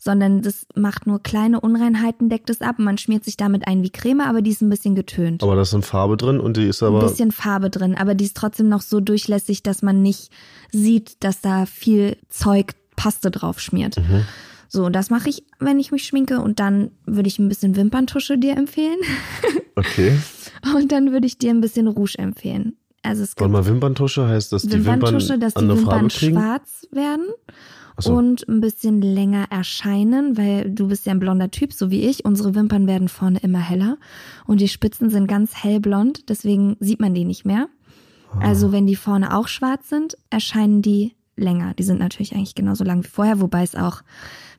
[0.05, 2.77] sondern das macht nur kleine Unreinheiten, deckt es ab.
[2.79, 5.43] Man schmiert sich damit ein wie Creme, aber die ist ein bisschen getönt.
[5.43, 8.15] Aber da ist eine Farbe drin und die ist ein aber bisschen Farbe drin, aber
[8.15, 10.31] die ist trotzdem noch so durchlässig, dass man nicht
[10.71, 13.97] sieht, dass da viel Zeug Paste drauf schmiert.
[13.97, 14.25] Mhm.
[14.69, 16.41] So, und das mache ich, wenn ich mich schminke.
[16.41, 18.99] Und dann würde ich ein bisschen Wimperntusche dir empfehlen.
[19.77, 20.19] okay.
[20.75, 22.77] Und dann würde ich dir ein bisschen Rouge empfehlen.
[23.05, 27.27] Also es gibt mal, Wimperntusche heißt, dass die Wimpern Wimperntusche, dass die Wimpern schwarz werden
[27.99, 28.15] so.
[28.15, 32.25] und ein bisschen länger erscheinen, weil du bist ja ein blonder Typ, so wie ich.
[32.25, 33.99] Unsere Wimpern werden vorne immer heller
[34.47, 37.69] und die Spitzen sind ganz hellblond, deswegen sieht man die nicht mehr.
[38.33, 38.49] Ah.
[38.49, 41.75] Also wenn die vorne auch schwarz sind, erscheinen die länger.
[41.75, 44.03] Die sind natürlich eigentlich genauso lang wie vorher, wobei es auch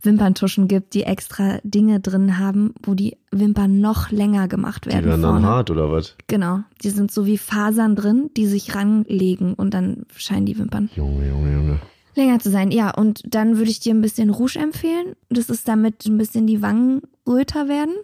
[0.01, 5.05] Wimperntuschen gibt, die extra Dinge drin haben, wo die Wimpern noch länger gemacht Die werden.
[5.05, 5.47] werden dann vorne.
[5.47, 6.15] hart oder was?
[6.27, 10.89] Genau, die sind so wie Fasern drin, die sich ranlegen und dann scheinen die Wimpern
[10.95, 11.79] Junge, Junge, Junge.
[12.15, 12.71] länger zu sein.
[12.71, 15.15] Ja, und dann würde ich dir ein bisschen Rouge empfehlen.
[15.29, 17.95] Das ist damit ein bisschen die Wangen röter werden.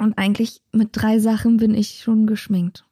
[0.00, 2.84] Und eigentlich mit drei Sachen bin ich schon geschminkt.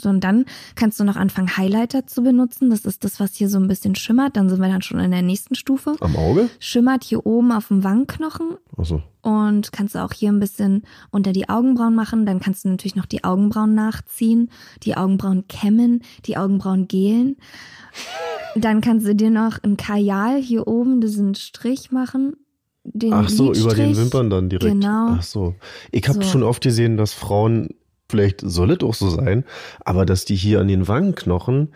[0.00, 2.68] So, und dann kannst du noch anfangen, Highlighter zu benutzen.
[2.70, 4.36] Das ist das, was hier so ein bisschen schimmert.
[4.36, 5.94] Dann sind wir dann schon in der nächsten Stufe.
[6.00, 6.50] Am Auge?
[6.58, 9.02] Schimmert hier oben auf dem Wangenknochen Achso.
[9.22, 10.82] und kannst du auch hier ein bisschen
[11.12, 12.26] unter die Augenbrauen machen.
[12.26, 14.50] Dann kannst du natürlich noch die Augenbrauen nachziehen,
[14.82, 17.36] die Augenbrauen kämmen, die Augenbrauen gelen.
[18.56, 22.34] Dann kannst du dir noch ein Kajal hier oben, diesen Strich machen.
[22.84, 23.96] Den Ach so, über den Lidstrich.
[23.96, 24.72] Wimpern dann direkt.
[24.72, 25.16] Genau.
[25.18, 25.54] Ach so.
[25.90, 26.30] Ich habe So.
[26.30, 27.68] schon oft gesehen, dass Frauen,
[28.14, 29.44] vielleicht soll es auch so sein,
[29.84, 31.68] aber dass die hier an den Wangenknochen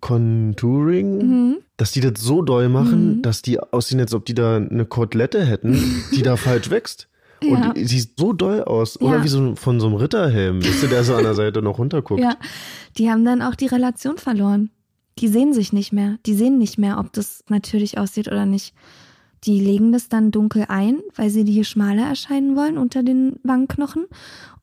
[0.00, 1.56] Contouring, Mhm.
[1.76, 3.22] dass die das so doll machen, Mhm.
[3.22, 5.78] dass die aussehen, als ob die da eine Kotelette hätten,
[6.14, 7.08] die da falsch wächst.
[7.42, 7.68] Ja.
[7.68, 9.00] Und die sieht so doll aus.
[9.00, 9.24] Oder Ja.
[9.24, 12.20] wie so von so einem Ritterhelm, weißt du, der so an der Seite noch runterguckt.
[12.20, 12.36] Ja,
[12.98, 14.70] die haben dann auch die Relation verloren.
[15.20, 16.18] Die sehen sich nicht mehr.
[16.26, 18.74] Die sehen nicht mehr, ob das natürlich aussieht oder nicht.
[19.44, 24.04] Die legen das dann dunkel ein, weil sie hier schmaler erscheinen wollen unter den Wangenknochen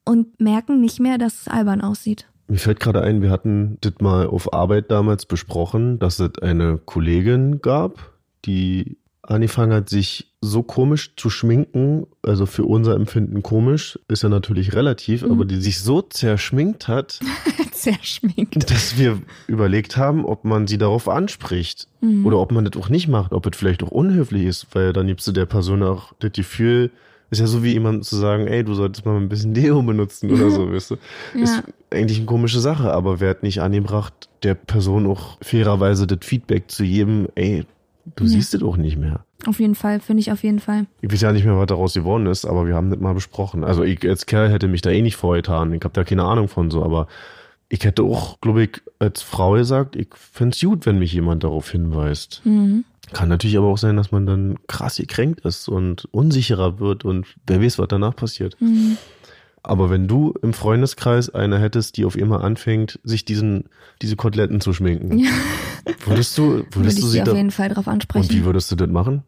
[0.05, 2.27] und merken nicht mehr, dass es albern aussieht.
[2.47, 6.77] Mir fällt gerade ein, wir hatten das mal auf Arbeit damals besprochen, dass es eine
[6.77, 8.11] Kollegin gab,
[8.45, 14.29] die angefangen hat, sich so komisch zu schminken, also für unser Empfinden komisch, ist ja
[14.29, 15.31] natürlich relativ, Mhm.
[15.31, 17.19] aber die sich so zerschminkt hat,
[17.73, 18.69] Sehr schminkt.
[18.69, 22.27] dass wir überlegt haben, ob man sie darauf anspricht Mhm.
[22.27, 25.07] oder ob man das auch nicht macht, ob es vielleicht auch unhöflich ist, weil dann
[25.07, 26.91] gibst du der Person auch das Gefühl,
[27.31, 30.31] ist ja so wie jemand zu sagen, ey, du solltest mal ein bisschen Deo benutzen
[30.31, 30.95] oder so, weißt du.
[31.39, 31.63] Ist Ja.
[31.91, 34.13] eigentlich eine komische Sache, aber wer hat nicht angebracht,
[34.43, 37.65] der Person auch fairerweise das Feedback zu geben, ey,
[38.15, 38.29] du Ja.
[38.29, 39.25] siehst es auch nicht mehr.
[39.47, 40.85] Auf jeden Fall, finde ich auf jeden Fall.
[41.01, 43.63] Ich weiß ja nicht mehr, was daraus geworden ist, aber wir haben das mal besprochen.
[43.63, 45.73] Also ich als Kerl hätte mich da eh nicht vorgetan.
[45.73, 47.07] Ich habe da keine Ahnung von so, aber
[47.69, 51.69] ich hätte auch, glaube ich, als Frau gesagt, ich find's gut, wenn mich jemand darauf
[51.71, 52.41] hinweist.
[52.45, 52.85] Mhm.
[53.13, 57.25] Kann natürlich aber auch sein, dass man dann krass gekränkt ist und unsicherer wird und
[57.47, 58.59] wer weiß, was danach passiert.
[58.59, 58.97] Mhm.
[59.63, 63.65] Aber wenn du im Freundeskreis eine hättest, die auf immer anfängt, sich diesen,
[64.01, 65.31] diese Koteletten zu schminken, Ja.
[66.05, 68.29] würdest du, würdest Würde du ich sie auf jeden Fall drauf und ansprechen.
[68.29, 69.23] wie würdest du das machen?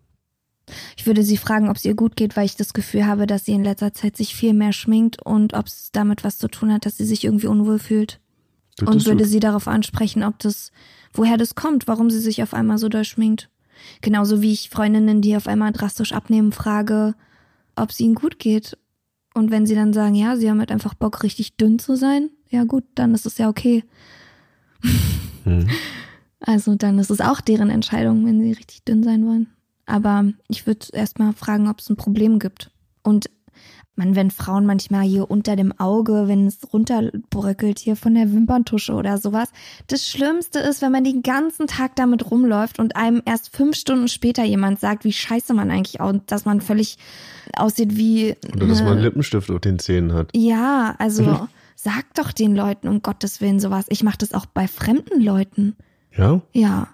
[0.98, 3.46] Ich würde sie fragen, ob es ihr gut geht, weil ich das Gefühl habe, dass
[3.46, 6.74] sie in letzter Zeit sich viel mehr schminkt und ob es damit was zu tun
[6.74, 8.20] hat, dass sie sich irgendwie unwohl fühlt.
[8.82, 10.72] Und Würdest würde du, sie darauf ansprechen, ob das,
[11.14, 13.50] woher das kommt, warum sie sich auf einmal so doll schminkt.
[14.02, 17.16] Genauso wie ich Freundinnen, die auf einmal drastisch abnehmen, frage,
[17.76, 18.78] ob es ihnen gut geht.
[19.34, 22.30] Und wenn sie dann sagen, ja, sie haben halt einfach Bock, richtig dünn zu sein,
[22.50, 23.84] ja gut, dann ist es ja okay.
[25.44, 25.68] hm.
[26.40, 29.48] Also dann ist es auch deren Entscheidung, wenn sie richtig dünn sein wollen.
[29.88, 32.70] Aber ich würde erstmal fragen, ob es ein Problem gibt.
[33.02, 33.30] Und
[33.98, 38.94] man, wenn Frauen manchmal hier unter dem Auge, wenn es runterbröckelt hier von der Wimperntusche
[38.94, 39.50] oder sowas.
[39.88, 44.08] Das Schlimmste ist, wenn man den ganzen Tag damit rumläuft und einem erst fünf Stunden
[44.08, 46.98] später jemand sagt, wie scheiße man eigentlich aussieht, dass man völlig
[47.56, 48.36] aussieht wie.
[48.56, 50.30] Oder dass man einen eine- Lippenstift auf den Zähnen hat.
[50.36, 53.86] ja, also sag doch den Leuten um Gottes Willen sowas.
[53.90, 55.76] Ich mache das auch bei fremden Leuten.
[56.16, 56.42] Ja?
[56.54, 56.88] Ja.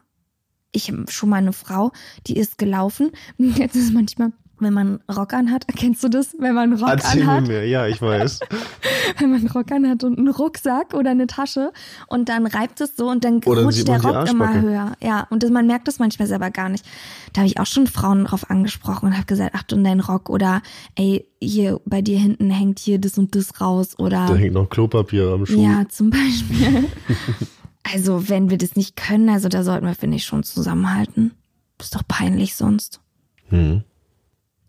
[0.76, 1.92] Ich habe schon mal eine Frau,
[2.28, 3.12] die ist gelaufen.
[3.38, 4.32] Jetzt ist manchmal,
[4.64, 6.36] wenn man Rock anhat, kennst du das?
[6.40, 7.68] Wenn man einen Rock Erzähl mir anhat, mehr.
[7.68, 8.40] Ja, ich weiß.
[9.20, 11.72] wenn man einen Rock anhat und einen Rucksack oder eine Tasche
[12.08, 14.94] und dann reibt es so und dann Oder rutscht der Rock immer höher.
[15.02, 16.86] Ja, und das, man merkt das manchmal selber gar nicht.
[17.34, 20.30] Da habe ich auch schon Frauen drauf angesprochen und habe gesagt, ach du dein Rock
[20.30, 20.62] oder
[20.96, 24.70] ey, hier bei dir hinten hängt hier das und das raus oder Da hängt noch
[24.70, 25.62] Klopapier am Schuh.
[25.62, 26.90] ja, zum Beispiel.
[27.94, 31.34] also, wenn wir das nicht können, also da sollten wir, finde ich, schon zusammenhalten.
[31.80, 33.02] Ist doch peinlich sonst.
[33.50, 33.84] Hm.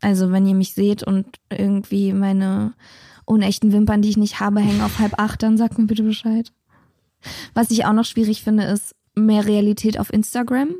[0.04, 2.74] Also, wenn ihr mich seht und irgendwie meine
[3.24, 6.52] unechten Wimpern, die ich nicht habe, hängen auf halb acht, dann sagt mir bitte Bescheid.
[7.54, 10.74] Was ich auch noch schwierig finde, ist mehr Realität auf Instagram.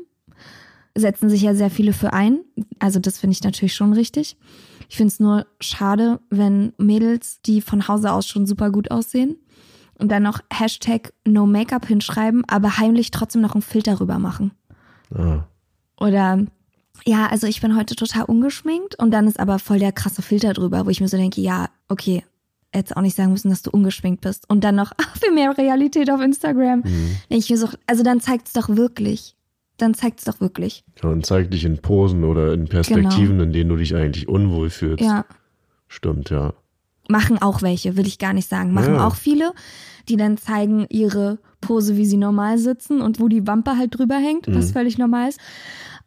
[0.93, 2.41] Setzen sich ja sehr viele für ein.
[2.77, 4.37] Also, das finde ich natürlich schon richtig.
[4.89, 9.37] Ich finde es nur schade, wenn Mädels, die von Hause aus schon super gut aussehen,
[9.97, 14.51] und dann noch Hashtag No Make-up hinschreiben, aber heimlich trotzdem noch einen Filter rüber machen.
[15.15, 15.47] Ah.
[15.99, 16.45] Oder
[17.05, 20.53] ja, also ich bin heute total ungeschminkt und dann ist aber voll der krasse Filter
[20.53, 22.23] drüber, wo ich mir so denke, ja, okay,
[22.73, 24.49] jetzt auch nicht sagen müssen, dass du ungeschminkt bist.
[24.49, 26.79] Und dann noch ach, für mehr Realität auf Instagram.
[26.79, 27.15] Mhm.
[27.29, 29.35] Ich so, also dann zeigt's doch wirklich.
[29.77, 30.83] Dann zeigt's doch wirklich.
[31.03, 34.69] Ja, und zeig dich in Posen oder in Perspektiven, in denen du dich eigentlich unwohl
[34.69, 34.99] fühlst.
[34.99, 35.11] Genau.
[35.15, 35.25] Ja.
[35.87, 36.53] Stimmt, ja.
[37.09, 38.73] Machen auch welche, will ich gar nicht sagen.
[38.73, 39.05] Machen Ja.
[39.07, 39.51] auch viele,
[40.09, 44.15] die dann zeigen ihre Pose, wie sie normal sitzen und wo die Wampe halt drüber
[44.15, 44.73] hängt, was Mhm.
[44.73, 45.39] völlig normal ist.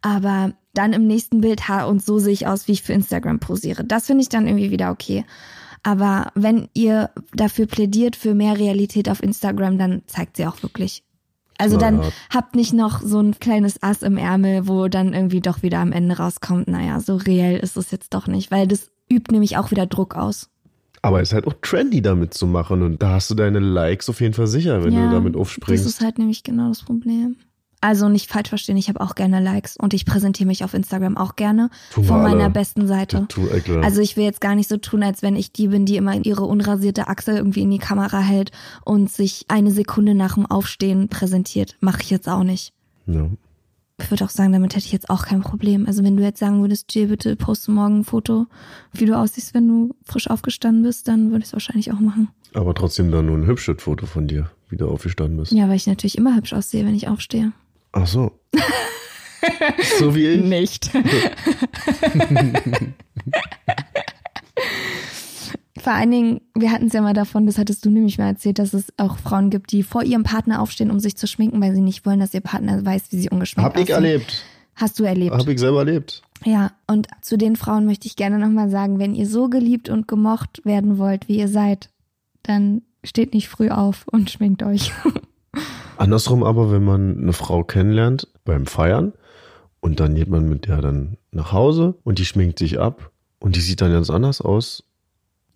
[0.01, 3.39] Aber dann im nächsten Bild, ha, und so sehe ich aus, wie ich für Instagram
[3.39, 3.83] posiere.
[3.83, 5.25] Das finde ich dann irgendwie wieder okay.
[5.83, 11.03] Aber wenn ihr dafür plädiert für mehr Realität auf Instagram, dann zeigt sie auch wirklich.
[11.57, 12.13] Also dann Knallhart.
[12.33, 15.91] habt nicht noch so ein kleines Ass im Ärmel, wo dann irgendwie doch wieder am
[15.91, 19.69] Ende rauskommt, naja, so reell ist es jetzt doch nicht, weil das übt nämlich auch
[19.71, 20.49] wieder Druck aus.
[21.01, 24.09] Aber es ist halt auch trendy damit zu machen und da hast du deine Likes
[24.09, 25.85] auf jeden Fall sicher, wenn Ja, du damit Das aufspringst.
[25.85, 27.35] ist halt nämlich genau das Problem.
[27.81, 31.15] Also nicht falsch verstehen, ich habe auch gerne Likes und ich präsentiere mich auf Instagram
[31.15, 32.49] auch gerne Tun von meiner alle.
[32.49, 33.27] besten Seite.
[33.37, 33.77] Äh.
[33.77, 36.15] Also ich will jetzt gar nicht so tun, als wenn ich die bin, die immer
[36.25, 38.51] ihre unrasierte Achsel irgendwie in die Kamera hält
[38.83, 41.77] und sich eine Sekunde nach dem Aufstehen präsentiert.
[41.79, 42.73] Mache ich jetzt auch nicht.
[43.05, 43.29] ja.
[44.01, 45.85] Ich würde auch sagen, damit hätte ich jetzt auch kein Problem.
[45.85, 48.47] Also wenn du jetzt sagen würdest, Jill, bitte poste morgen ein Foto,
[48.93, 52.29] wie du aussiehst, wenn du frisch aufgestanden bist, dann würde ich es wahrscheinlich auch machen.
[52.53, 55.51] Aber trotzdem dann nur ein hübsches Foto von dir, wie du aufgestanden bist.
[55.51, 57.51] Ja, weil ich natürlich immer hübsch aussehe, wenn ich aufstehe.
[57.91, 58.39] Ach so.
[59.99, 60.43] so wie ich.
[60.43, 60.89] Nicht.
[65.79, 68.59] Vor allen Dingen, wir hatten es ja mal davon, das hattest du nämlich mal erzählt,
[68.59, 71.73] dass es auch Frauen gibt, die vor ihrem Partner aufstehen, um sich zu schminken, weil
[71.73, 74.43] sie nicht wollen, dass ihr Partner weiß, wie sie ungeschminkt Hab ich erlebt.
[74.75, 75.35] Hast du erlebt.
[75.35, 76.21] Hab ich selber erlebt.
[76.45, 80.07] Ja, und zu den Frauen möchte ich gerne nochmal sagen, wenn ihr so geliebt und
[80.07, 81.89] gemocht werden wollt, wie ihr seid,
[82.43, 84.91] dann steht nicht früh auf und schminkt euch.
[85.99, 89.11] Andersrum aber, wenn man eine Frau kennenlernt beim Feiern
[89.81, 93.57] und dann geht man mit der dann nach Hause und die schminkt sich ab und
[93.57, 94.85] die sieht dann ganz anders aus,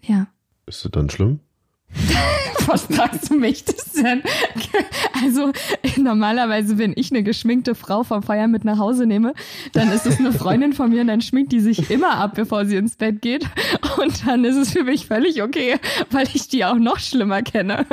[0.02, 0.28] ja.
[0.66, 1.40] ist das dann schlimm?
[2.68, 4.22] Was fragst du mich das denn?
[5.24, 5.52] Also
[5.98, 9.34] normalerweise, wenn ich eine geschminkte Frau vom Feiern mit nach Hause nehme,
[9.72, 12.66] dann ist es eine Freundin von mir und dann schminkt die sich immer ab, bevor
[12.66, 13.46] sie ins Bett geht.
[13.98, 15.76] Und dann ist es für mich völlig okay,
[16.12, 17.86] weil ich die auch noch schlimmer kenne.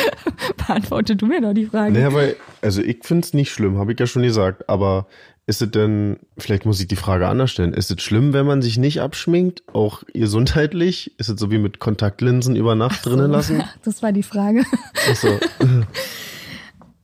[0.56, 1.92] Beantworte du mir doch die Frage.
[1.92, 5.06] Naja, weil, also ich find's nicht schlimm, habe ich ja schon gesagt, aber
[5.48, 8.60] ist es denn, vielleicht muss ich die Frage anders stellen, ist es schlimm, wenn man
[8.60, 11.18] sich nicht abschminkt, auch gesundheitlich?
[11.18, 13.64] Ist es so wie mit Kontaktlinsen über Nacht drinnen lassen?
[13.82, 14.64] Das war die Frage.
[15.10, 15.40] Ach so.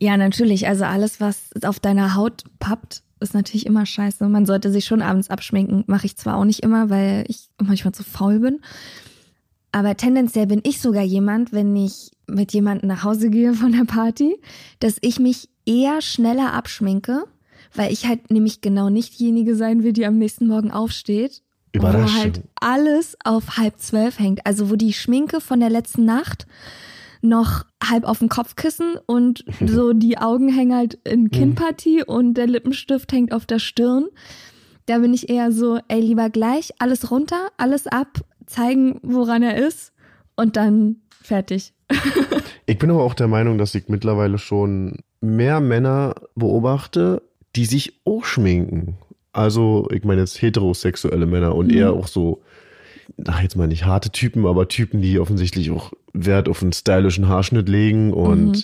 [0.00, 0.66] Ja, natürlich.
[0.66, 4.28] Also alles, was auf deiner Haut pappt, ist natürlich immer scheiße.
[4.28, 5.84] Man sollte sich schon abends abschminken.
[5.86, 8.60] Mache ich zwar auch nicht immer, weil ich manchmal zu faul bin.
[9.72, 13.84] Aber tendenziell bin ich sogar jemand, wenn ich mit jemandem nach Hause gehe von der
[13.84, 14.36] Party,
[14.80, 17.24] dass ich mich eher schneller abschminke,
[17.74, 21.42] weil ich halt nämlich genau nicht diejenige sein will, die am nächsten Morgen aufsteht.
[21.72, 22.16] Überraschung.
[22.16, 24.46] Wo halt alles auf halb zwölf hängt.
[24.46, 26.46] Also wo die Schminke von der letzten Nacht
[27.20, 32.46] noch halb auf dem Kopfkissen und so die Augen hängen halt in Kinnpartie und der
[32.46, 34.06] Lippenstift hängt auf der Stirn.
[34.86, 39.56] Da bin ich eher so, ey, lieber gleich alles runter, alles ab, zeigen, woran er
[39.56, 39.92] ist
[40.36, 41.72] und dann fertig.
[42.66, 47.22] Ich bin aber auch der Meinung, dass ich mittlerweile schon mehr Männer beobachte,
[47.56, 48.96] die sich auch schminken.
[49.32, 51.76] Also, ich meine jetzt heterosexuelle Männer und Mhm.
[51.78, 52.42] eher auch so,
[53.26, 57.28] ach jetzt mal nicht harte Typen, aber Typen, die offensichtlich auch Wert auf einen stylischen
[57.28, 58.62] Haarschnitt legen und Mhm.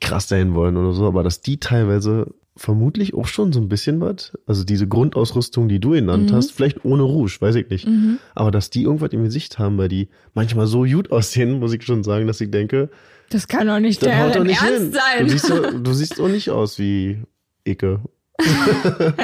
[0.00, 4.00] krass sein wollen oder so, aber dass die teilweise vermutlich auch schon so ein bisschen
[4.00, 6.36] was, also diese Grundausrüstung, die du genannt Mhm.
[6.36, 8.18] hast, vielleicht ohne Rouge, weiß ich nicht, Mhm.
[8.34, 11.84] aber dass die irgendwas im Gesicht haben, weil die manchmal so gut aussehen, muss ich
[11.84, 12.90] schon sagen, dass ich denke,
[13.30, 14.92] Das kann doch nicht haut doch nicht Ernst hin.
[14.92, 15.24] sein.
[15.26, 17.18] Du siehst, doch, du siehst auch nicht aus wie
[17.68, 18.00] Icke.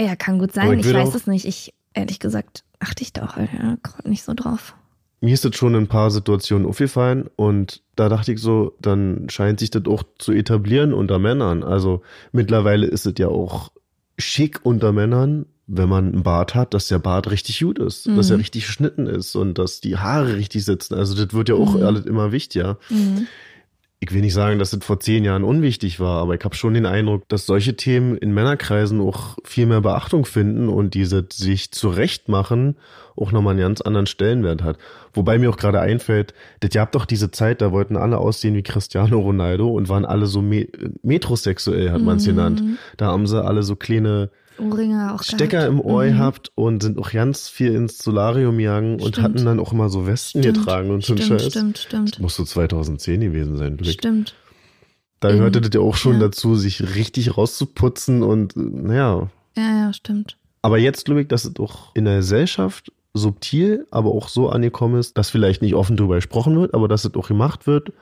[0.00, 0.78] Ja, kann gut sein.
[0.78, 1.44] ich weiß es nicht.
[1.44, 4.74] Ich, ehrlich gesagt, achte ich da auch gerade nicht so drauf.
[5.20, 9.26] Mir ist das schon in ein paar Situationen aufgefallen und da dachte ich so, dann
[9.28, 11.64] scheint sich das auch zu etablieren unter Männern.
[11.64, 13.72] Also mittlerweile ist es ja auch
[14.16, 18.28] schick unter Männern, wenn man einen Bart hat, dass der Bart richtig gut ist, dass
[18.28, 18.34] Mhm.
[18.34, 20.94] er richtig geschnitten ist und dass die Haare richtig sitzen.
[20.94, 21.82] Also das wird ja auch Mhm.
[21.82, 22.78] alles immer wichtiger.
[22.88, 23.26] Mhm.
[24.00, 26.72] Ich will nicht sagen, dass das vor zehn Jahren unwichtig war, aber ich habe schon
[26.74, 31.72] den Eindruck, dass solche Themen in Männerkreisen auch viel mehr Beachtung finden und diese sich
[31.72, 32.76] zurecht machen
[33.16, 34.78] auch nochmal einen ganz anderen Stellenwert hat.
[35.12, 38.62] Wobei mir auch gerade einfällt, das gab doch diese Zeit, da wollten alle aussehen wie
[38.62, 40.68] Cristiano Ronaldo und waren alle so me
[41.02, 42.30] metrosexuell, hat man es Mhm.
[42.30, 42.62] genannt.
[42.96, 44.30] Da haben sie alle so kleine
[44.60, 45.68] Ohrringe auch Stecker gehabt.
[45.72, 46.08] im Ohr Mhm.
[46.08, 48.56] gehabt und sind auch ganz viel ins Solarium
[48.94, 49.22] und Stimmt.
[49.22, 51.46] hatten dann auch immer so Westen Stimmt, getragen und so ein Scheiß.
[51.46, 52.18] stimmt, stimmt.
[52.20, 53.94] Muss so 2010 gewesen sein, Blick.
[53.94, 54.34] Stimmt.
[55.20, 55.36] Da Mhm.
[55.38, 56.20] gehörte das ja auch schon Ja.
[56.20, 59.28] dazu, sich richtig rauszuputzen und naja.
[59.56, 60.36] Ja, ja, stimmt.
[60.62, 64.98] Aber jetzt glaube ich, dass es auch in der Gesellschaft subtil, aber auch so angekommen
[65.00, 67.92] ist, dass vielleicht nicht offen drüber gesprochen wird, aber dass es auch gemacht wird,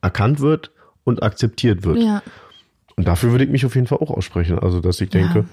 [0.00, 0.70] erkannt wird
[1.04, 1.98] und akzeptiert wird.
[1.98, 2.22] Ja.
[2.96, 4.58] Und dafür würde ich mich auf jeden Fall auch aussprechen.
[4.58, 5.44] Also, dass ich denke, Ja.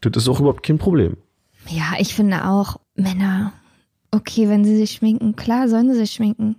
[0.00, 1.16] Das ist auch überhaupt kein Problem.
[1.68, 3.52] Ja, ich finde auch, Männer,
[4.10, 6.56] okay, wenn sie sich schminken, klar sollen sie sich schminken.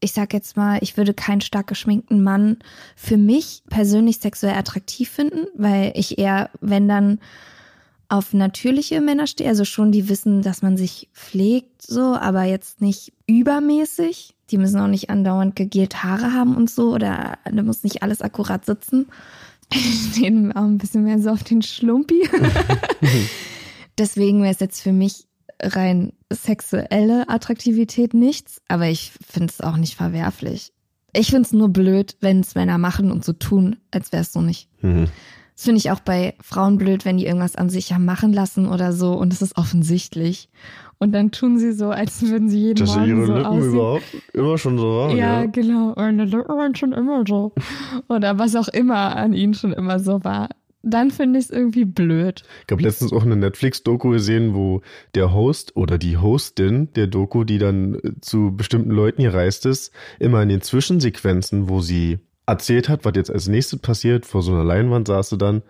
[0.00, 2.58] Ich sag jetzt mal, ich würde keinen stark geschminkten Mann
[2.96, 7.18] für mich persönlich sexuell attraktiv finden, weil ich eher, wenn dann,
[8.08, 12.80] auf natürliche Männer stehe, also schon die wissen, dass man sich pflegt, so, aber jetzt
[12.80, 14.34] nicht übermäßig.
[14.50, 18.22] Die müssen auch nicht andauernd gegelt Haare haben und so, oder da muss nicht alles
[18.22, 19.08] akkurat sitzen.
[19.72, 22.28] Stehen auch ein bisschen mehr so auf den Schlumpi.
[23.98, 25.26] Deswegen wäre es jetzt für mich
[25.60, 30.72] rein sexuelle Attraktivität nichts, aber ich finde es auch nicht verwerflich.
[31.12, 34.32] Ich finde es nur blöd, wenn es Männer machen und so tun, als wäre es
[34.32, 34.68] so nicht.
[34.82, 35.08] Mhm.
[35.58, 38.68] Das finde ich auch bei Frauen blöd, wenn die irgendwas an sich haben machen lassen
[38.68, 40.48] oder so und es ist offensichtlich.
[40.98, 43.72] Und dann tun sie so, als würden sie jeden Dass Morgen ihre so Lippen aussehen.
[43.74, 44.04] überhaupt
[44.34, 45.16] immer schon so waren.
[45.16, 45.46] Ja, Ja.
[45.46, 45.94] genau.
[45.96, 47.52] Meine Lippen waren schon immer so.
[48.08, 50.48] Oder was auch immer an ihnen schon immer so war.
[50.84, 52.44] Dann finde ich es irgendwie blöd.
[52.66, 54.80] Ich habe letztens auch eine Netflix-Doku gesehen, wo
[55.16, 59.92] der Host oder die Hostin der Doku, die dann äh, zu bestimmten Leuten gereist ist,
[60.20, 64.52] immer in den Zwischensequenzen, wo sie erzählt hat, was jetzt als nächstes passiert, vor so
[64.52, 65.62] einer Leinwand saß sie dann,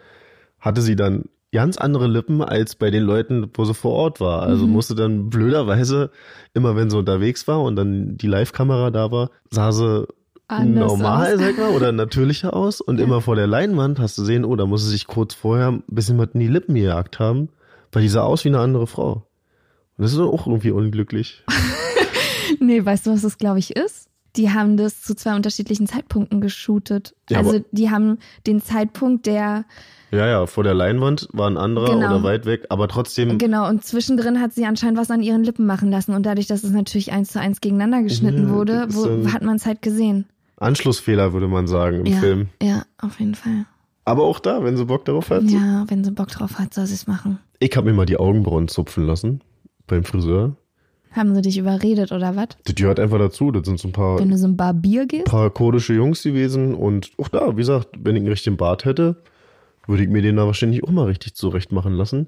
[0.60, 4.42] hatte sie dann ganz andere Lippen als bei den Leuten, wo sie vor Ort war.
[4.42, 4.72] Also Mhm.
[4.72, 6.10] musste dann blöderweise,
[6.54, 10.06] immer wenn sie unterwegs war und dann die Live-Kamera da war, sah sie
[10.46, 11.40] Anders normal, aus.
[11.40, 12.80] sag mal, oder natürlicher aus.
[12.80, 15.68] Und immer vor der Leinwand hast du sehen, oh, da muss sie sich kurz vorher
[15.68, 17.48] ein bisschen was in die Lippen gejagt haben,
[17.92, 19.26] weil die sah aus wie eine andere Frau.
[19.96, 21.44] Und das ist doch auch irgendwie unglücklich.
[22.60, 24.07] Nee, weißt du, was das, glaube ich, ist?
[24.36, 27.14] Die haben das zu zwei unterschiedlichen Zeitpunkten geshootet.
[27.30, 29.64] Ja, also die haben den Zeitpunkt, der,
[30.10, 32.06] Ja, ja, vor der Leinwand war ein anderer Genau.
[32.06, 33.38] oder weit weg, aber trotzdem.
[33.38, 36.12] genau, und zwischendrin hat sie anscheinend was an ihren Lippen machen lassen.
[36.14, 39.32] Und dadurch, dass es natürlich eins zu eins gegeneinander geschnitten Ja, wurde, das ist wo,
[39.32, 40.26] hat man es halt gesehen.
[40.56, 42.48] Anschlussfehler, würde man sagen, im ja, Film.
[42.62, 43.64] ja, auf jeden Fall.
[44.04, 45.44] Aber auch da, wenn sie Bock darauf hat.
[45.44, 47.38] Ja, wenn sie Bock drauf hat, soll sie es machen.
[47.60, 49.42] Ich habe mir mal die Augenbrauen zupfen lassen
[49.86, 50.56] beim Friseur.
[51.12, 52.48] Haben sie dich überredet oder was?
[52.64, 53.50] Das gehört einfach dazu.
[53.50, 55.24] Das sind so ein paar, Wenn du so ein Barbier gehst?
[55.26, 56.74] paar kurdische Jungs gewesen.
[56.74, 59.16] Und auch da, wie gesagt, wenn ich einen richtigen Bart hätte,
[59.86, 62.26] würde ich mir den da wahrscheinlich auch mal richtig zurecht machen lassen.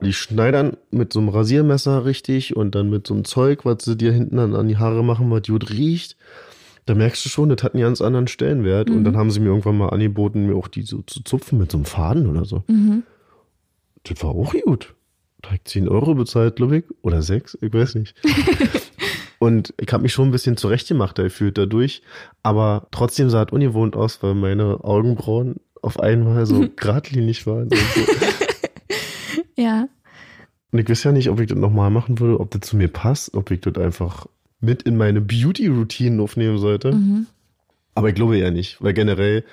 [0.00, 3.96] Die schneidern mit so einem Rasiermesser richtig und dann mit so einem Zeug, was sie
[3.96, 6.16] dir hinten an, an die Haare machen, was gut riecht.
[6.86, 8.88] da merkst du schon, das hat einen ganz anderen Stellenwert.
[8.90, 9.04] Und Mhm.
[9.04, 11.76] dann haben sie mir irgendwann mal angeboten, mir auch die so zu zupfen mit so
[11.78, 12.62] einem Faden oder so.
[12.66, 13.02] Mhm.
[14.04, 14.94] Das war auch gut.
[15.42, 16.84] Da hab ich 10 Euro bezahlt, glaube ich.
[17.02, 18.14] Oder 6, ich weiß nicht.
[19.38, 22.02] Und ich habe mich schon ein bisschen zurechtgemacht gefühlt dadurch.
[22.42, 27.68] Aber trotzdem sah es ungewohnt aus, weil meine Augenbrauen auf einmal so geradlinig waren.
[27.68, 28.00] Und, so.
[29.56, 29.88] Ja.
[30.70, 32.86] und ich weiß ja nicht, ob ich das nochmal machen würde, ob das zu mir
[32.86, 34.26] passt, ob ich das einfach
[34.60, 36.92] mit in meine Beauty-Routinen aufnehmen sollte.
[36.92, 37.26] Mhm.
[37.96, 39.44] Aber ich glaube ja nicht, weil generell,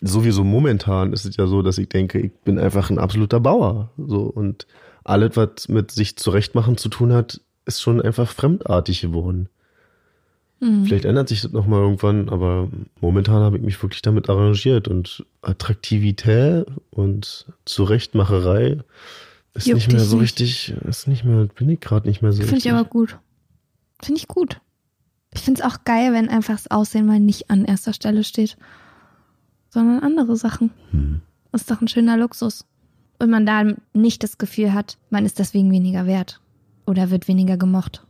[0.00, 3.90] sowieso momentan ist es ja so, dass ich denke, ich bin einfach ein absoluter Bauer.
[3.96, 4.68] So und
[5.04, 9.48] alles, was mit sich zurechtmachen zu tun hat, ist schon einfach fremdartig geworden.
[10.60, 10.86] Mhm.
[10.86, 12.68] Vielleicht ändert sich das nochmal irgendwann, aber
[13.00, 18.78] momentan habe ich mich wirklich damit arrangiert und Attraktivität und Zurechtmacherei
[19.54, 20.40] ist Juckt nicht mehr so nicht.
[20.40, 23.18] richtig, ist nicht mehr, bin ich gerade nicht mehr so Finde ich aber gut.
[24.02, 24.60] Finde ich gut.
[25.32, 28.56] Ich finde es auch geil, wenn einfach das Aussehen mal nicht an erster Stelle steht,
[29.68, 30.70] sondern andere Sachen.
[30.90, 31.20] Hm.
[31.52, 32.64] Ist doch ein schöner Luxus.
[33.18, 36.40] Und man da nicht das Gefühl hat, man ist deswegen weniger wert
[36.86, 38.06] oder wird weniger gemocht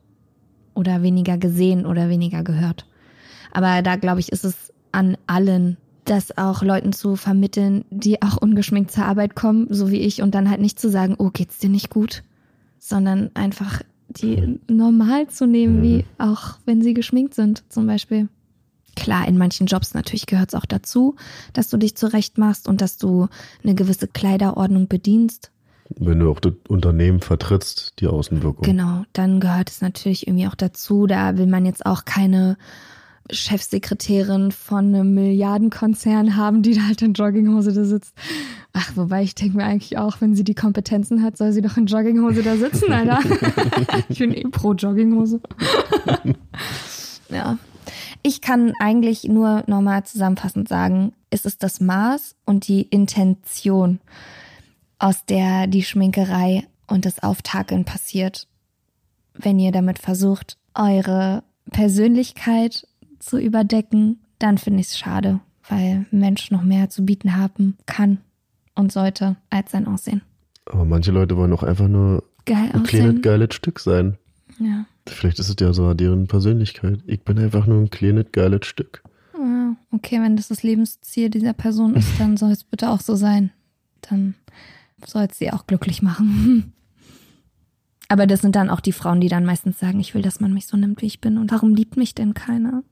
[0.74, 2.86] oder weniger gesehen oder weniger gehört.
[3.52, 8.36] Aber da glaube ich, ist es an allen, das auch Leuten zu vermitteln, die auch
[8.36, 11.58] ungeschminkt zur Arbeit kommen, so wie ich, und dann halt nicht zu sagen, oh, geht's
[11.58, 12.22] dir nicht gut,
[12.78, 18.28] sondern einfach die normal zu nehmen, wie auch wenn sie geschminkt sind, zum Beispiel.
[18.96, 21.16] Klar, in manchen Jobs natürlich gehört es auch dazu,
[21.52, 23.28] dass du dich zurecht machst und dass du
[23.62, 25.50] eine gewisse Kleiderordnung bedienst.
[25.96, 28.64] Wenn du auch das Unternehmen vertrittst, die Außenwirkung.
[28.64, 31.06] Genau, dann gehört es natürlich irgendwie auch dazu.
[31.06, 32.56] Da will man jetzt auch keine
[33.30, 38.14] Chefsekretärin von einem Milliardenkonzern haben, die da halt in Jogginghose da sitzt.
[38.72, 41.76] Ach, wobei ich denke mir eigentlich auch, wenn sie die Kompetenzen hat, soll sie doch
[41.76, 43.20] in Jogginghose da sitzen, Alter.
[44.08, 45.40] ich bin eh pro Jogginghose.
[47.30, 47.56] ja.
[48.26, 54.00] Ich kann eigentlich nur nochmal zusammenfassend sagen, es ist das Maß und die Intention,
[54.98, 58.48] aus der die Schminkerei und das Auftakeln passiert.
[59.34, 66.18] Wenn ihr damit versucht, eure Persönlichkeit zu überdecken, dann finde ich es schade, weil ein
[66.18, 68.22] Mensch noch mehr zu bieten haben kann
[68.74, 70.22] und sollte als sein Aussehen.
[70.64, 74.16] Aber manche Leute wollen auch einfach nur Geil ein kleines, geiles Stück sein.
[74.58, 74.86] Ja.
[75.06, 77.00] Vielleicht ist es ja so deren Persönlichkeit.
[77.06, 79.02] Ich bin einfach nur ein kleines, geiles Stück.
[79.38, 83.14] Ja, okay, wenn das das Lebensziel dieser Person ist, dann soll es bitte auch so
[83.14, 83.50] sein.
[84.02, 84.34] Dann
[85.04, 86.72] soll es sie auch glücklich machen.
[88.08, 90.52] Aber das sind dann auch die Frauen, die dann meistens sagen, ich will, dass man
[90.52, 91.38] mich so nimmt, wie ich bin.
[91.38, 92.82] Und warum liebt mich denn keiner?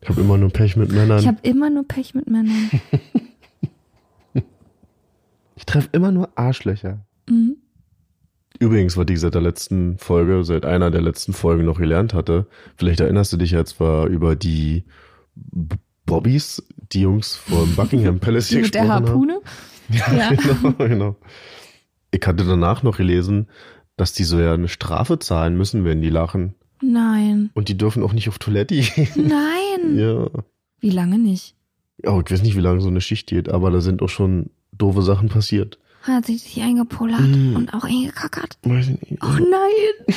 [0.00, 1.18] Ich habe immer nur Pech mit Männern.
[1.18, 2.70] Ich Ich, habe immer nur Pech mit Männern.
[5.74, 7.04] treffe immer nur Arschlöcher.
[8.64, 12.46] Übrigens, was ich seit der letzten Folge, seit einer der letzten Folgen noch gelernt hatte,
[12.76, 14.84] vielleicht erinnerst du dich jetzt, war über die
[16.06, 19.06] Bobbys, die Jungs vom Buckingham Palace Die mit der gesprochen haben.
[19.06, 19.40] Harpune?
[19.90, 20.32] Ja.
[20.62, 21.16] genau, genau.
[22.10, 23.48] Ich hatte danach noch gelesen,
[23.98, 26.54] dass die so ja eine Strafe zahlen müssen, wenn die lachen.
[26.80, 27.50] Nein.
[27.52, 29.08] Und die dürfen auch nicht auf Toilette gehen.
[29.28, 29.98] Nein.
[29.98, 30.26] ja.
[30.80, 31.54] Wie lange nicht?
[32.06, 34.48] Oh, ich weiß nicht, wie lange so eine Schicht geht, aber da sind auch schon
[34.72, 35.78] doofe Sachen passiert.
[36.06, 37.56] Hat sich sich eingepullert Mhm.
[37.56, 38.58] und auch eingekackert.
[38.62, 39.22] Weiß ich nicht.
[39.22, 40.14] Oh nein.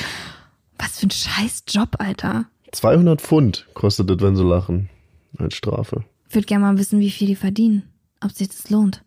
[0.77, 2.45] Was für ein scheiß Job, Alter.
[2.73, 4.89] 200 Pfund kostet es, wenn sie lachen.
[5.37, 6.03] Als Strafe.
[6.27, 7.83] Ich würde gerne mal wissen, wie viel die verdienen.
[8.21, 9.03] Ob sich das lohnt.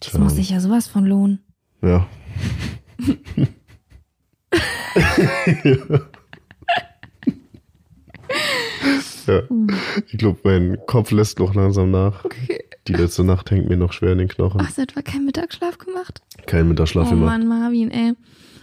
[0.00, 0.20] Das Tja.
[0.20, 1.40] muss sich ja sowas von lohnen.
[1.82, 2.06] Ja.
[5.64, 6.00] ja.
[9.26, 12.24] Ich glaube, mein Kopf lässt noch langsam nach.
[12.24, 12.64] Okay.
[12.86, 14.60] Die letzte Nacht hängt mir noch schwer in den Knochen.
[14.62, 16.20] Ach, seit war kein Mittagsschlaf gemacht?
[16.46, 17.26] Kein Mittagsschlaf oh immer.
[17.26, 18.12] Mann, Marvin, ey.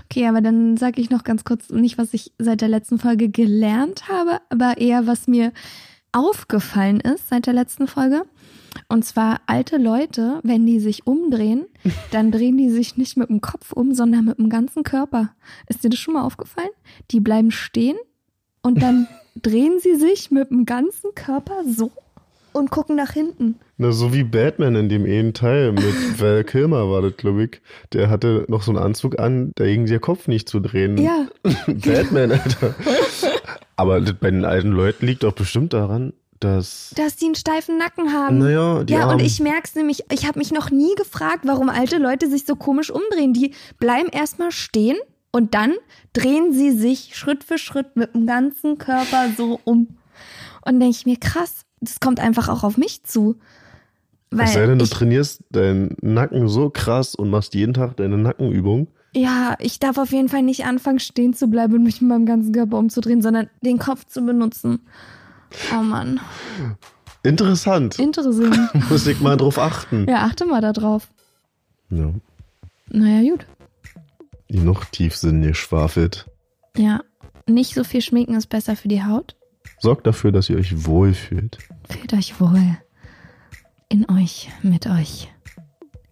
[0.05, 3.29] Okay, aber dann sage ich noch ganz kurz nicht, was ich seit der letzten Folge
[3.29, 5.53] gelernt habe, aber eher, was mir
[6.11, 8.23] aufgefallen ist seit der letzten Folge.
[8.87, 11.65] Und zwar alte Leute, wenn die sich umdrehen,
[12.11, 15.33] dann drehen die sich nicht mit dem Kopf um, sondern mit dem ganzen Körper.
[15.67, 16.69] Ist dir das schon mal aufgefallen?
[17.11, 17.97] Die bleiben stehen
[18.61, 19.07] und dann
[19.41, 21.91] drehen sie sich mit dem ganzen Körper so
[22.53, 23.55] und gucken nach hinten.
[23.77, 25.83] Na, so wie Batman in dem einen Teil mit
[26.19, 27.61] Val Kilmer war das, glaube ich.
[27.93, 30.97] Der hatte noch so einen Anzug an, da ging der Kopf nicht zu drehen.
[30.97, 31.27] Ja.
[31.67, 32.75] Batman, Alter.
[33.75, 36.93] Aber das bei den alten Leuten liegt doch bestimmt daran, dass.
[36.95, 38.39] Dass die einen steifen Nacken haben.
[38.39, 39.25] Naja, die ja, und Armen.
[39.25, 42.91] ich merk's nämlich, ich habe mich noch nie gefragt, warum alte Leute sich so komisch
[42.91, 43.33] umdrehen.
[43.33, 44.97] Die bleiben erstmal stehen
[45.31, 45.73] und dann
[46.13, 49.97] drehen sie sich Schritt für Schritt mit dem ganzen Körper so um.
[50.65, 53.37] Und denke ich mir, krass, das kommt einfach auch auf mich zu.
[54.29, 57.97] Weil Es sei denn, du ich, trainierst deinen Nacken so krass und machst jeden Tag
[57.97, 58.87] deine Nackenübung.
[59.13, 62.25] ja, ich darf auf jeden Fall nicht anfangen, stehen zu bleiben und mich mit meinem
[62.25, 64.79] ganzen Körper umzudrehen, sondern den Kopf zu benutzen.
[65.77, 66.19] Oh Mann.
[67.23, 67.99] Interessant.
[67.99, 68.57] Interessant.
[68.89, 70.05] Muss ich mal drauf achten.
[70.07, 71.09] Ja, achte mal da drauf.
[71.89, 72.13] Ja.
[72.89, 73.45] Naja, gut.
[74.59, 76.25] Noch tiefsinnig schwafelt.
[76.77, 77.01] Ja.
[77.47, 79.35] Nicht so viel schminken ist besser für die Haut.
[79.79, 81.57] Sorgt dafür, dass ihr euch wohlfühlt.
[81.89, 82.77] Fühlt euch wohl.
[83.89, 85.29] In euch, mit euch.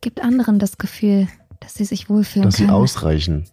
[0.02, 1.28] Gibt anderen das Gefühl,
[1.60, 2.74] dass sie sich wohlfühlen Dass sie können.
[2.76, 3.46] ausreichen.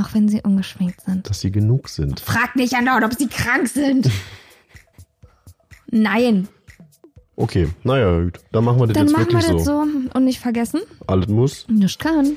[0.00, 1.28] Auch wenn sie ungeschminkt sind.
[1.28, 2.20] Dass sie genug sind.
[2.20, 4.10] Frag nicht andauernd, ob sie krank sind.
[5.90, 6.48] Nein.
[7.36, 8.40] Okay, naja, gut.
[8.52, 9.84] Dann machen wir das Dann jetzt machen wir wirklich das so.
[9.84, 10.10] so.
[10.18, 11.66] Und nicht vergessen, Alles muss.
[11.68, 12.36] nicht kann.